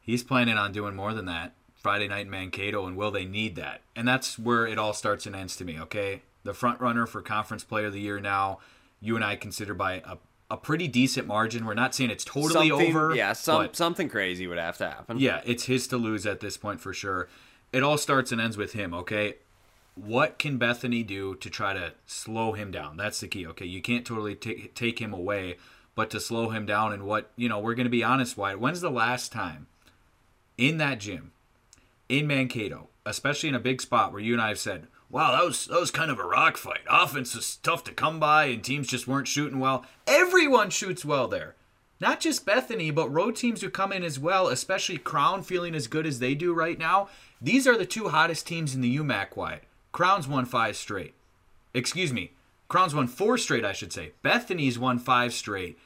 [0.00, 3.54] he's planning on doing more than that Friday night in Mankato, and will they need
[3.54, 3.82] that?
[3.94, 6.22] And that's where it all starts and ends to me, okay?
[6.42, 8.58] The front runner for Conference Player of the Year now,
[9.00, 10.16] you and I consider by a
[10.50, 11.64] a pretty decent margin.
[11.66, 13.14] We're not saying it's totally Something- over.
[13.14, 15.18] Yeah, some, something crazy would have to happen.
[15.18, 17.28] yeah, it's his to lose at this point for sure.
[17.72, 19.34] It all starts and ends with him, okay?
[19.96, 22.96] What can Bethany do to try to slow him down?
[22.96, 23.66] That's the key, okay?
[23.66, 25.56] You can't totally take take him away,
[25.94, 28.60] but to slow him down and what, you know, we're going to be honest, Wyatt.
[28.60, 29.66] When's the last time
[30.58, 31.32] in that gym
[32.08, 35.44] in Mankato, especially in a big spot where you and I have said, wow, that
[35.44, 36.80] was that was kind of a rock fight.
[36.88, 39.84] Offense was tough to come by and teams just weren't shooting well.
[40.06, 41.54] Everyone shoots well there.
[42.00, 45.86] Not just Bethany, but road teams who come in as well, especially Crown feeling as
[45.86, 47.08] good as they do right now.
[47.40, 49.64] These are the two hottest teams in the UMAC Wyatt.
[49.92, 51.14] Crown's won five straight.
[51.72, 52.32] Excuse me.
[52.68, 54.12] Crown's won four straight, I should say.
[54.22, 55.78] Bethany's won five straight.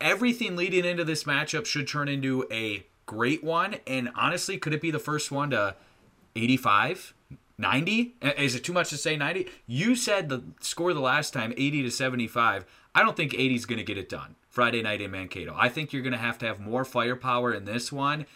[0.00, 3.76] Everything leading into this matchup should turn into a great one.
[3.86, 5.74] And honestly, could it be the first one to
[6.36, 7.14] 85?
[7.58, 8.16] 90?
[8.38, 9.46] Is it too much to say 90?
[9.66, 12.64] You said the score the last time 80 to 75.
[12.94, 15.54] I don't think 80 is going to get it done Friday night in Mankato.
[15.58, 18.26] I think you're going to have to have more firepower in this one.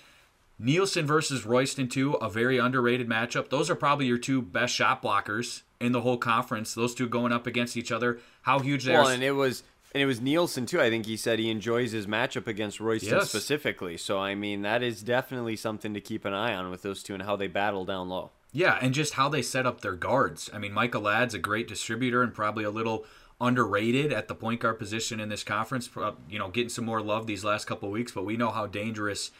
[0.58, 3.48] Nielsen versus Royston, too, a very underrated matchup.
[3.48, 6.74] Those are probably your two best shot blockers in the whole conference.
[6.74, 8.20] Those two going up against each other.
[8.42, 9.12] How huge they Well, are.
[9.12, 10.80] and it was and it was Nielsen too.
[10.80, 13.30] I think he said he enjoys his matchup against Royston Yes.
[13.30, 13.96] specifically.
[13.96, 17.14] So I mean, that is definitely something to keep an eye on with those two
[17.14, 18.30] and how they battle down low.
[18.52, 20.50] Yeah, and just how they set up their guards.
[20.52, 23.04] I mean, Michael Ladd's a great distributor and probably a little
[23.40, 25.88] underrated at the point guard position in this conference.
[26.28, 28.66] You know, getting some more love these last couple of weeks, but we know how
[28.66, 29.30] dangerous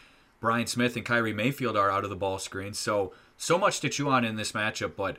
[0.40, 2.72] Brian Smith and Kyrie Mayfield are out of the ball screen.
[2.72, 4.96] So, so much to chew on in this matchup.
[4.96, 5.16] But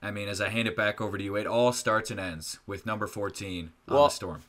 [0.00, 2.58] I mean, as I hand it back over to you, it all starts and ends
[2.66, 4.42] with number 14 on the Storm.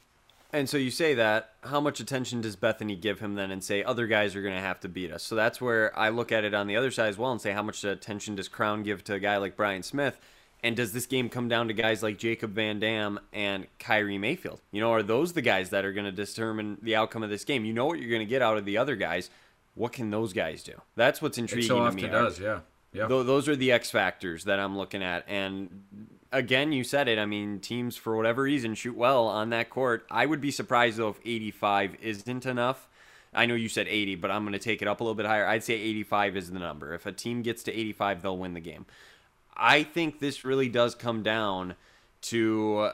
[0.54, 3.84] And so you say that, how much attention does Bethany give him then and say
[3.84, 5.24] other guys are going to have to beat us?
[5.24, 7.54] So that's where I look at it on the other side as well and say
[7.54, 10.20] how much attention does Crown give to a guy like Brian Smith?
[10.62, 14.62] And does this game come down to guys like Jacob Van Dam and Kyrie Mayfield?
[14.72, 17.44] You know, are those the guys that are going to determine the outcome of this
[17.44, 17.66] game?
[17.66, 19.30] You know what you're going to get out of the other guys.
[19.76, 20.74] What can those guys do?
[20.96, 22.08] That's what's intriguing It so to often me.
[22.08, 22.60] does, yeah.
[22.94, 23.08] Yeah.
[23.08, 25.26] Tho- those are the X factors that I'm looking at.
[25.28, 25.84] And
[26.34, 27.18] again, you said it.
[27.18, 30.06] I mean, teams for whatever reason shoot well on that court.
[30.12, 32.90] I would be surprised though if 85 isn't enough.
[33.34, 35.26] I know you said 80, but I'm going to take it up a little bit
[35.26, 35.48] higher.
[35.48, 36.94] I'd say 85 is the number.
[36.94, 38.86] If a team gets to 85, they'll win the game.
[39.56, 41.76] I think this really does come down
[42.24, 42.92] to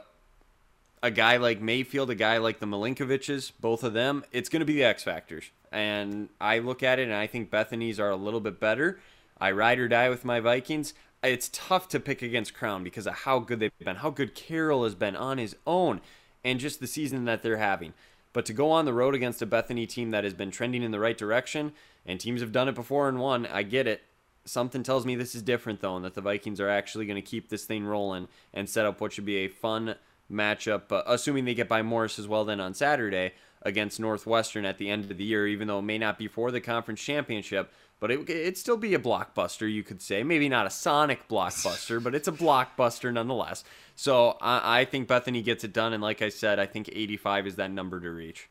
[1.02, 4.65] a guy like Mayfield, a guy like the Milinkovic's, both of them, it's going to
[4.65, 5.45] be the X factors.
[5.71, 8.99] And I look at it and I think Bethany's are a little bit better.
[9.39, 10.93] I ride or die with my Vikings.
[11.21, 14.86] It's tough to pick against Crown because of how good they've been, how good Carroll
[14.86, 15.99] has been on his own,
[16.45, 17.93] and just the season that they're having.
[18.32, 20.91] But to go on the road against a Bethany team that has been trending in
[20.91, 21.73] the right direction,
[22.05, 24.01] and teams have done it before and won, I get it.
[24.45, 27.21] Something tells me this is different though, and that the Vikings are actually going to
[27.21, 29.95] keep this thing rolling and set up what should be a fun
[30.32, 30.91] matchup.
[30.91, 34.89] Uh, assuming they get by Morris as well, then on Saturday against Northwestern at the
[34.89, 37.72] end of the year, even though it may not be for the conference championship.
[38.00, 40.24] But it, it'd still be a blockbuster, you could say.
[40.24, 43.63] Maybe not a Sonic blockbuster, but it's a blockbuster nonetheless.
[43.95, 45.91] So I, I think Bethany gets it done.
[45.91, 48.50] And like I said, I think 85 is that number to reach.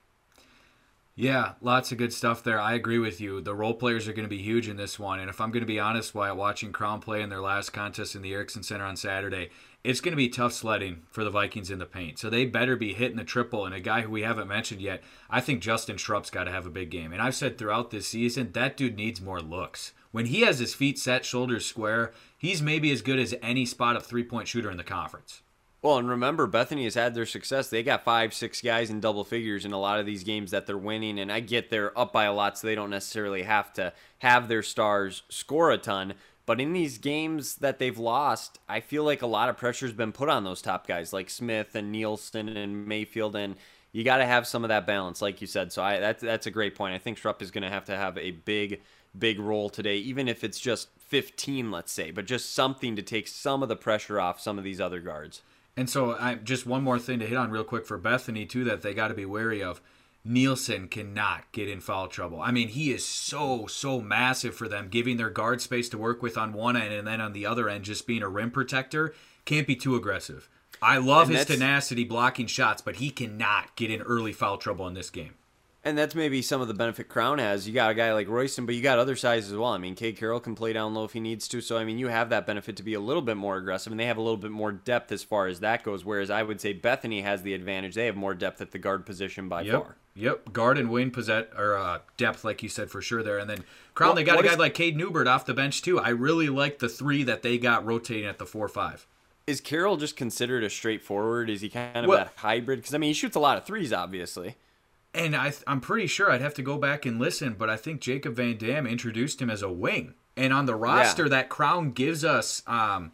[1.21, 2.61] Yeah, lots of good stuff there.
[2.61, 3.41] I agree with you.
[3.41, 5.19] The role players are going to be huge in this one.
[5.19, 8.15] And if I'm going to be honest, while watching Crown play in their last contest
[8.15, 9.51] in the Erickson Center on Saturday,
[9.89, 12.19] it's going to be tough sledding for the Vikings in the paint.
[12.19, 13.65] So they better be hitting the triple.
[13.65, 16.67] And a guy who we haven't mentioned yet, I think Justin Schrupp's got to have
[16.67, 17.11] a big game.
[17.11, 19.95] And I've said throughout this season, that dude needs more looks.
[20.11, 23.97] When he has his feet set, shoulders square, he's maybe as good as any spot
[23.97, 25.41] up three point shooter in the conference.
[25.81, 27.71] Well, and remember, Bethany has had their success.
[27.71, 30.67] They got five, six guys in double figures in a lot of these games that
[30.67, 31.19] they're winning.
[31.19, 34.49] And I get they're up by a lot, so they don't necessarily have to have
[34.49, 36.13] their stars score a ton.
[36.49, 40.13] But in these games that they've lost, I feel like a lot of pressure's been
[40.13, 43.37] put on those top guys like Smith and Nielsen and Mayfield.
[43.37, 43.55] And
[43.93, 45.75] you got to have some of that balance, like you said.
[45.75, 46.95] So I, that's, that's a great point.
[46.95, 48.81] I think Schrupp is going to have to have a big,
[49.19, 53.29] big role today, even if it's just 15, let's say, but just something to take
[53.29, 55.43] some of the pressure off some of these other guards.
[55.77, 58.65] And so, I just one more thing to hit on real quick for Bethany too
[58.65, 59.83] that they got to be wary of.
[60.29, 62.41] Nielsen cannot get in foul trouble.
[62.41, 66.23] I mean, he is so so massive for them, giving their guard space to work
[66.23, 69.15] with on one end, and then on the other end, just being a rim protector.
[69.45, 70.49] Can't be too aggressive.
[70.83, 74.87] I love And his tenacity blocking shots, but he cannot get in early foul trouble
[74.87, 75.35] in this game.
[75.85, 77.67] And that's maybe some of the benefit Crown has.
[77.69, 79.71] You got a guy like Royston, but you got other sides as well.
[79.73, 81.61] I mean, Cade Carroll can play down low if he needs to.
[81.61, 83.99] So, I mean, you have that benefit to be a little bit more aggressive, and
[83.99, 86.05] they have a little bit more depth as far as that goes.
[86.05, 87.95] Whereas I would say Bethany has the advantage.
[87.95, 89.73] They have more depth at the guard position by Yep.
[89.83, 89.97] far.
[90.17, 90.53] Yep.
[90.53, 93.39] Guard and wing possess or uh, depth, like you said for sure there.
[93.39, 93.65] And then
[93.95, 96.01] Crown, What- they got a guy is- like Cade Newbert off the bench too.
[96.01, 99.07] I really like the three that they got rotating at the four five.
[99.47, 101.49] Is Carroll just considered a straightforward?
[101.49, 102.81] Is he kind of Well- that hybrid?
[102.81, 104.57] Because, I mean, he shoots a lot of threes, obviously.
[105.19, 108.01] And I, I'm pretty sure I'd have to go back and listen, but I think
[108.01, 110.15] Jacob Van Dam introduced him as a wing.
[110.37, 113.11] And on the roster that Crown gives us um,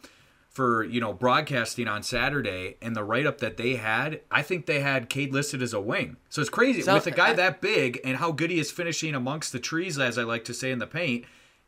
[0.51, 4.67] for you know broadcasting on Saturday, and the write up that they had, I think
[4.67, 6.17] they had Cade listed as a wing.
[6.29, 8.69] So it's crazy So- with a guy I- that big and how good he is
[8.71, 11.25] finishing amongst the trees, as I like to say in the paint.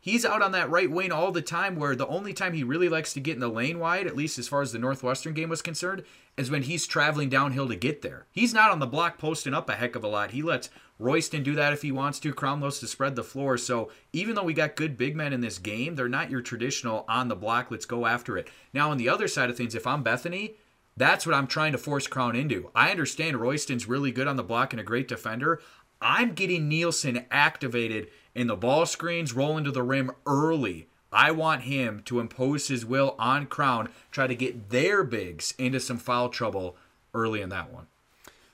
[0.07, 2.87] He's out on that right wing all the time, where the only time he really
[2.87, 5.49] likes to get in the lane wide, at least as far as the Northwestern game
[5.49, 6.01] was concerned,
[6.37, 8.25] is when he's traveling downhill to get there.
[8.31, 10.31] He's not on the block posting up a heck of a lot.
[10.31, 12.31] He lets Royston do that if he wants to.
[12.31, 13.57] Crown loves to spread the floor.
[13.57, 17.03] So even though we got good big men in this game, they're not your traditional
[17.09, 18.47] on the block, let's go after it.
[18.73, 20.55] Now, on the other side of things, if I'm Bethany,
[20.95, 22.71] that's what I'm trying to force Crown into.
[22.73, 25.59] I understand Royston's really good on the block and a great defender.
[26.01, 30.87] I'm getting Nielsen activated in the ball screens, rolling to the rim early.
[31.11, 35.79] I want him to impose his will on Crown, try to get their bigs into
[35.79, 36.75] some foul trouble
[37.15, 37.87] early in that one.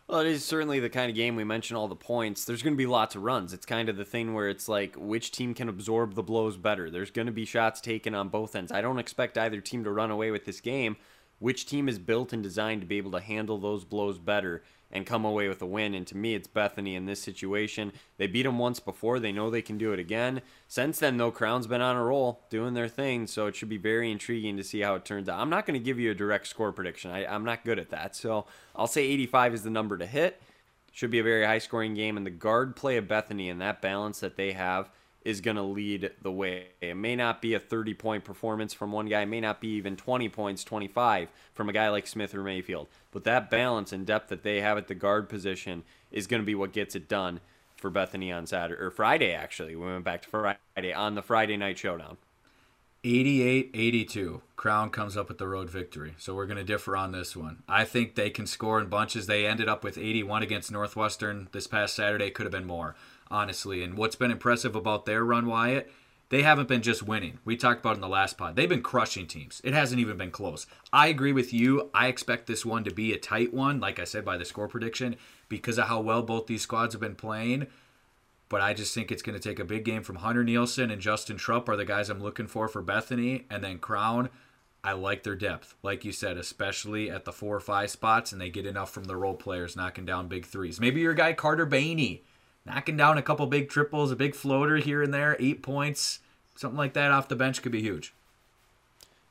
[0.07, 2.45] Well, it is certainly the kind of game we mentioned all the points.
[2.45, 3.51] There's going to be lots of runs.
[3.51, 6.89] It's kind of the thing where it's like which team can absorb the blows better.
[6.89, 8.71] There's going to be shots taken on both ends.
[8.71, 10.95] I don't expect either team to run away with this game.
[11.39, 14.63] Which team is built and designed to be able to handle those blows better
[14.93, 15.93] and come away with a win?
[15.93, 17.91] And to me, it's Bethany in this situation.
[18.17, 19.19] They beat them once before.
[19.19, 20.41] They know they can do it again.
[20.69, 23.27] Since then, though, Crown's been on a roll, doing their thing.
[23.27, 25.39] So it should be very intriguing to see how it turns out.
[25.39, 27.11] I'm not going to give you a direct score prediction.
[27.11, 28.15] I, I'm not good at that.
[28.15, 30.41] So I'll say 85 is the number to hit.
[30.93, 32.15] Should be a very high scoring game.
[32.15, 34.89] And the guard play of Bethany and that balance that they have
[35.25, 36.67] is going to lead the way.
[36.81, 39.69] It may not be a 30 point performance from one guy, it may not be
[39.69, 42.87] even 20 points, 25 from a guy like Smith or Mayfield.
[43.11, 46.45] But that balance and depth that they have at the guard position is going to
[46.45, 47.39] be what gets it done
[47.75, 49.75] for Bethany on Saturday or Friday actually.
[49.75, 52.17] We went back to Friday on the Friday night showdown.
[53.05, 54.41] 88 82.
[54.55, 56.13] Crown comes up with the road victory.
[56.17, 57.63] So we're going to differ on this one.
[57.67, 59.27] I think they can score in bunches.
[59.27, 62.29] They ended up with 81 against Northwestern this past Saturday.
[62.29, 62.95] Could have been more,
[63.33, 63.83] honestly.
[63.83, 65.91] And what's been impressive about their run, Wyatt,
[66.29, 67.39] they haven't been just winning.
[67.43, 68.55] We talked about in the last pod.
[68.55, 69.61] They've been crushing teams.
[69.63, 70.65] It hasn't even been close.
[70.91, 71.89] I agree with you.
[71.93, 74.67] I expect this one to be a tight one, like I said by the score
[74.67, 75.15] prediction,
[75.49, 77.67] because of how well both these squads have been playing.
[78.49, 81.01] But I just think it's going to take a big game from Hunter Nielsen and
[81.01, 83.45] Justin Schrupp are the guys I'm looking for for Bethany.
[83.49, 84.29] And then Crown,
[84.83, 88.41] I like their depth, like you said, especially at the four or five spots, and
[88.41, 90.79] they get enough from the role players knocking down big threes.
[90.79, 92.21] Maybe your guy Carter Bainey
[92.65, 96.19] knocking down a couple big triples, a big floater here and there, eight points,
[96.55, 98.13] something like that off the bench could be huge.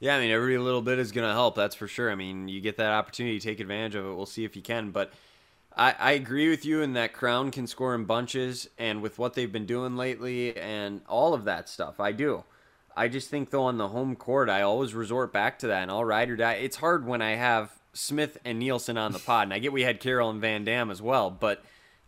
[0.01, 1.55] Yeah, I mean, every little bit is going to help.
[1.55, 2.11] That's for sure.
[2.11, 4.14] I mean, you get that opportunity, to take advantage of it.
[4.14, 4.91] We'll see if you can.
[4.91, 5.12] But
[5.76, 9.35] I, I agree with you in that Crown can score in bunches, and with what
[9.35, 12.45] they've been doing lately and all of that stuff, I do.
[12.97, 15.91] I just think though on the home court, I always resort back to that, and
[15.91, 16.55] I'll ride or die.
[16.55, 19.83] It's hard when I have Smith and Nielsen on the pod, and I get we
[19.83, 21.64] had Carroll and Van Dam as well, but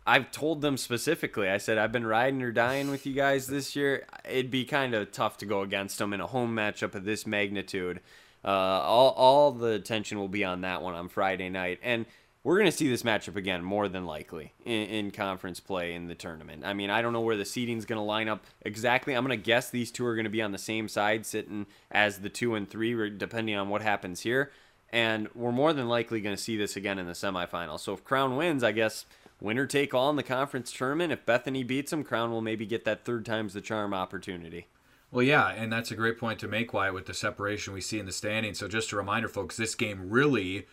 [0.07, 1.49] I've told them specifically.
[1.49, 4.05] I said I've been riding or dying with you guys this year.
[4.23, 7.25] It'd be kind of tough to go against them in a home matchup of this
[7.25, 8.01] magnitude.
[8.43, 12.05] Uh, all all the attention will be on that one on Friday night, and
[12.43, 16.05] we're going to see this matchup again more than likely in, in conference play in
[16.05, 16.63] the tournament.
[16.63, 19.15] I mean, I don't know where the seeding's going to line up exactly.
[19.15, 21.65] I'm going to guess these two are going to be on the same side, sitting
[21.89, 24.51] as the two and three, depending on what happens here.
[24.91, 27.79] And we're more than likely going to see this again in the semifinals.
[27.79, 29.07] So if Crown wins, I guess
[29.41, 31.11] winner take all in the conference tournament.
[31.11, 34.67] If Bethany beats them, Crown will maybe get that third time's the charm opportunity.
[35.11, 37.99] Well, yeah, and that's a great point to make, Wyatt, with the separation we see
[37.99, 38.59] in the standings.
[38.59, 40.65] So, just a reminder, folks, this game really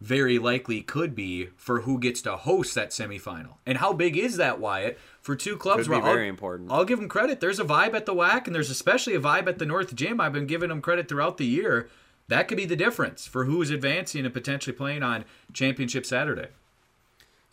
[0.00, 3.54] very likely could be for who gets to host that semifinal.
[3.64, 4.98] And how big is that, Wyatt?
[5.22, 6.70] For two clubs, Could be where I'll- very important.
[6.70, 7.40] I'll give them credit.
[7.40, 10.20] There's a vibe at the WAC, and there's especially a vibe at the North Gym.
[10.20, 11.88] I've been giving them credit throughout the year.
[12.28, 16.48] That could be the difference for who's advancing and potentially playing on Championship Saturday.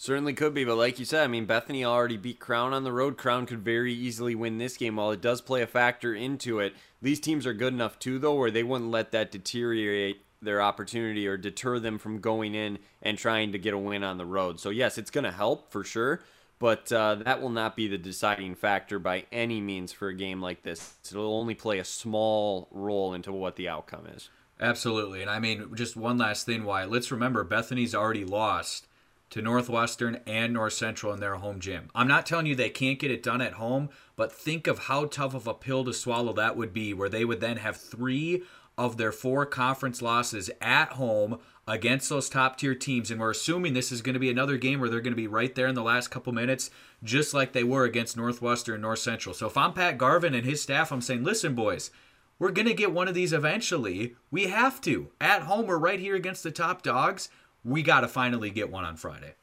[0.04, 2.92] Certainly could be, but like you said, I mean, Bethany already beat Crown on the
[2.92, 3.16] road.
[3.16, 4.98] Crown could very easily win this game.
[4.98, 8.34] While it does play a factor into it, these teams are good enough too, though,
[8.34, 13.18] where they wouldn't let that deteriorate their opportunity or deter them from going in and
[13.18, 14.60] trying to get a win on the road.
[14.60, 16.20] So yes, it's going to help for sure,
[16.60, 20.42] but uh, that will not be the deciding factor by any means for a game
[20.42, 20.96] like this.
[21.10, 24.30] It'll only play a small role into what the outcome is.
[24.60, 25.22] Absolutely.
[25.22, 26.92] And I mean, just one last thing, Wyatt.
[26.92, 28.88] Let's remember Bethany's already lost
[29.34, 31.90] to Northwestern and North Central in their home gym.
[31.96, 35.06] I'm not telling you they can't get it done at home, but think of how
[35.06, 38.44] tough of a pill to swallow that would be, where they would then have three
[38.78, 43.10] of their four conference losses at home against those top tier teams.
[43.10, 45.26] And we're assuming this is going to be another game where they're going to be
[45.26, 46.70] right there in the last couple minutes,
[47.04, 49.34] just like they were against Northwestern and North Central.
[49.34, 51.90] So if I'm Pat Garvin and his staff, I'm saying, listen, boys,
[52.38, 54.16] we're going to get one of these eventually.
[54.30, 55.10] We have to.
[55.20, 57.30] At home, we're right here against the top dogs.
[57.66, 59.36] We got to finally get one on Friday.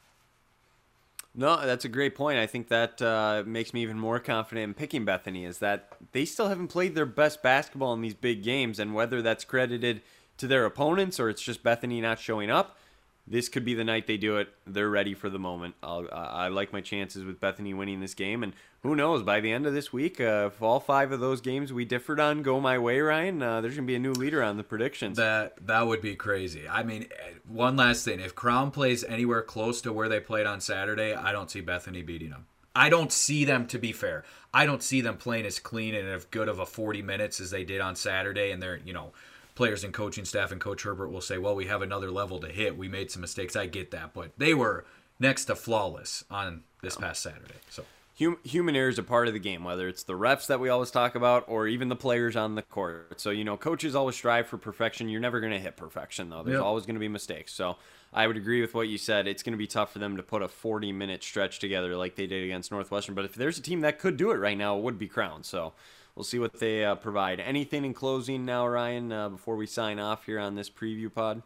[1.34, 2.38] No, that's a great point.
[2.38, 5.44] I think that uh, makes me even more confident in picking Bethany.
[5.44, 9.22] Is that they still haven't played their best basketball in these big games, and whether
[9.22, 10.02] that's credited
[10.38, 12.78] to their opponents or it's just Bethany not showing up,
[13.30, 14.48] this could be the night they do it.
[14.66, 15.76] They're ready for the moment.
[15.84, 18.52] I'll, I like my chances with Bethany winning this game, and
[18.82, 19.22] who knows?
[19.22, 22.18] By the end of this week, uh, if all five of those games we differed
[22.18, 25.16] on go my way, Ryan, uh, there's gonna be a new leader on the predictions.
[25.16, 26.68] That that would be crazy.
[26.68, 30.46] I mean, eh, one last thing: if Crown plays anywhere close to where they played
[30.46, 32.46] on Saturday, I don't see Bethany beating them.
[32.74, 33.66] I don't see them.
[33.68, 36.66] To be fair, I don't see them playing as clean and as good of a
[36.66, 38.50] 40 minutes as they did on Saturday.
[38.50, 39.12] And they're, you know,
[39.60, 42.48] players and coaching staff and Coach Herbert will say, "Well, we have another level to
[42.48, 42.78] hit.
[42.78, 43.54] We made some mistakes.
[43.54, 44.86] I get that, but they were
[45.18, 47.84] next to flawless on this past Saturday." So.
[48.42, 50.90] human error is a part of the game, whether it's the refs that we always
[50.90, 53.18] talk about or even the players on the court.
[53.20, 55.08] So, you know, coaches always strive for perfection.
[55.10, 56.42] You're never going to hit perfection, though.
[56.42, 56.64] There's Yep.
[56.64, 57.52] always going to be mistakes.
[57.52, 57.76] So,
[58.12, 59.26] I would agree with what you said.
[59.26, 62.16] It's going to be tough for them to put a 40 minute stretch together like
[62.16, 63.14] they did against Northwestern.
[63.14, 65.42] But if there's a team that could do it right now, it would be Crown.
[65.42, 65.72] So,
[66.20, 67.40] we'll see what they uh, provide.
[67.40, 71.42] Anything in closing now, Ryan, uh, before we sign off here on this preview pod?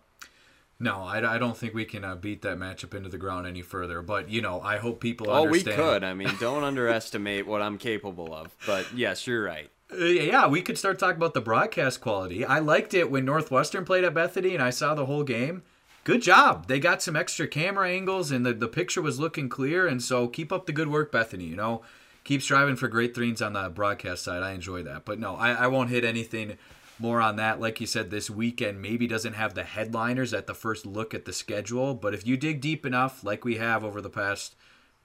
[0.80, 3.62] No, I, I don't think we can uh, beat that matchup into the ground any
[3.62, 4.02] further.
[4.02, 6.02] But you know, I hope people Oh, we could.
[6.02, 8.56] I mean, don't underestimate what I'm capable of.
[8.66, 9.70] But yes, you're right.
[9.92, 12.44] Uh, yeah, we could start talking about the broadcast quality.
[12.44, 15.62] I liked it when Northwestern played at Bethany and I saw the whole game.
[16.02, 16.66] Good job.
[16.66, 19.86] They got some extra camera angles and the, the picture was looking clear.
[19.86, 21.44] And so keep up the good work, Bethany.
[21.44, 21.82] You know,
[22.24, 24.42] keep striving for great things on the broadcast side.
[24.42, 25.04] I enjoy that.
[25.04, 26.56] But no, I, I won't hit anything
[26.98, 27.60] more on that.
[27.60, 31.24] Like you said, this weekend maybe doesn't have the headliners at the first look at
[31.24, 31.94] the schedule.
[31.94, 34.56] But if you dig deep enough, like we have over the past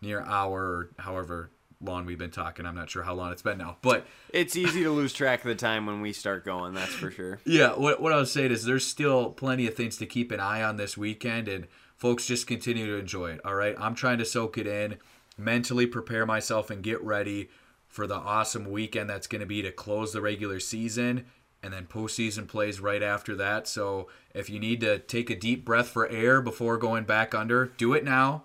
[0.01, 1.51] near hour or however
[1.82, 3.78] long we've been talking, I'm not sure how long it's been now.
[3.82, 7.09] But It's easy to lose track of the time when we start going, that's for
[7.11, 7.39] sure.
[7.45, 10.39] Yeah, what, what I was saying is there's still plenty of things to keep an
[10.39, 13.41] eye on this weekend, and folks just continue to enjoy it.
[13.45, 14.97] All right, I'm trying to soak it in,
[15.39, 17.49] mentally prepare myself, and get ready
[17.87, 21.25] for the awesome weekend that's going to be to close the regular season,
[21.63, 23.67] and then postseason plays right after that.
[23.67, 27.65] So if you need to take a deep breath for air before going back under,
[27.77, 28.43] do it now.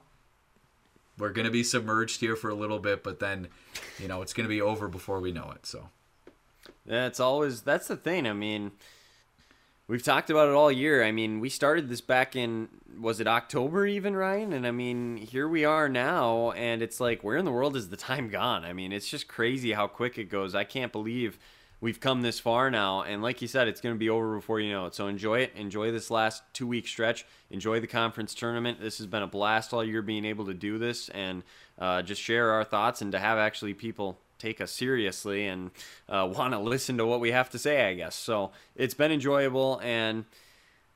[1.19, 3.49] We're going to be submerged here for a little bit, but then,
[4.01, 5.67] you know, it's going to be over before we know it.
[5.67, 5.91] So.
[6.87, 8.27] That's always that's the thing.
[8.27, 8.73] I mean,
[9.87, 11.05] we've talked about it all year.
[11.05, 12.69] I mean, we started this back in
[13.01, 14.53] was it October even, Ryan?
[14.53, 17.89] And I mean, here we are now and it's like where in the world is
[17.89, 18.65] the time gone?
[18.65, 20.55] I mean, it's just crazy how quick it goes.
[20.55, 21.39] I can't believe
[21.81, 24.61] we've come this far now and like you said, it's going to be over before
[24.61, 24.95] you know it.
[24.95, 25.53] So enjoy it.
[25.55, 27.27] Enjoy this last 2-week stretch.
[27.51, 28.81] Enjoy the conference tournament.
[28.81, 31.43] This has been a blast all year being able to do this and
[31.79, 35.71] uh, just share our thoughts and to have actually people take us seriously and
[36.09, 38.15] uh, want to listen to what we have to say, I guess.
[38.15, 40.25] So it's been enjoyable, and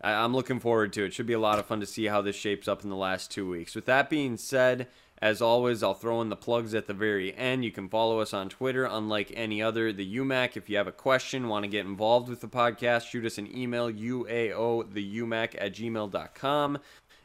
[0.01, 1.13] I'm looking forward to it.
[1.13, 3.31] Should be a lot of fun to see how this shapes up in the last
[3.31, 3.75] two weeks.
[3.75, 4.87] With that being said,
[5.21, 7.65] As always, I'll throw in the plugs at the very end.
[7.65, 10.57] You can follow us on Twitter, unlike any other, the UMAC.
[10.57, 13.53] If you have a question, want to get involved with the podcast, shoot us an
[13.57, 16.79] email, uaotheumac at gmail.com.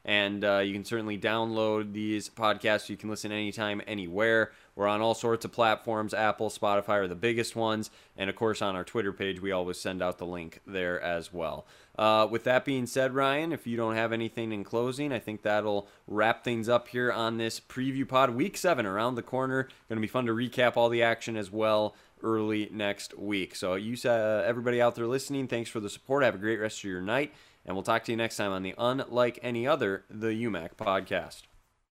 [0.06, 2.90] And uh, you can certainly download these podcasts.
[2.90, 4.52] You can listen anytime, anywhere.
[4.76, 6.14] We're on all sorts of platforms.
[6.14, 7.90] Apple, Spotify are the biggest ones.
[8.18, 11.32] And of course, on our Twitter page, we always send out the link there as
[11.32, 11.66] well.
[11.98, 15.44] Uh, with that being said, Ryan, if you don't have anything in closing, I think
[15.44, 18.32] that'll wrap things up here on this preview pod.
[18.32, 19.64] Week seven around the corner.
[19.90, 23.56] Going to be fun to recap all the action as well early next week.
[23.56, 26.24] So, you, uh, everybody out there listening, thanks for the support.
[26.24, 27.34] Have a great rest of your night.
[27.66, 31.44] And we'll talk to you next time on the Unlike Any Other, the UMAC podcast.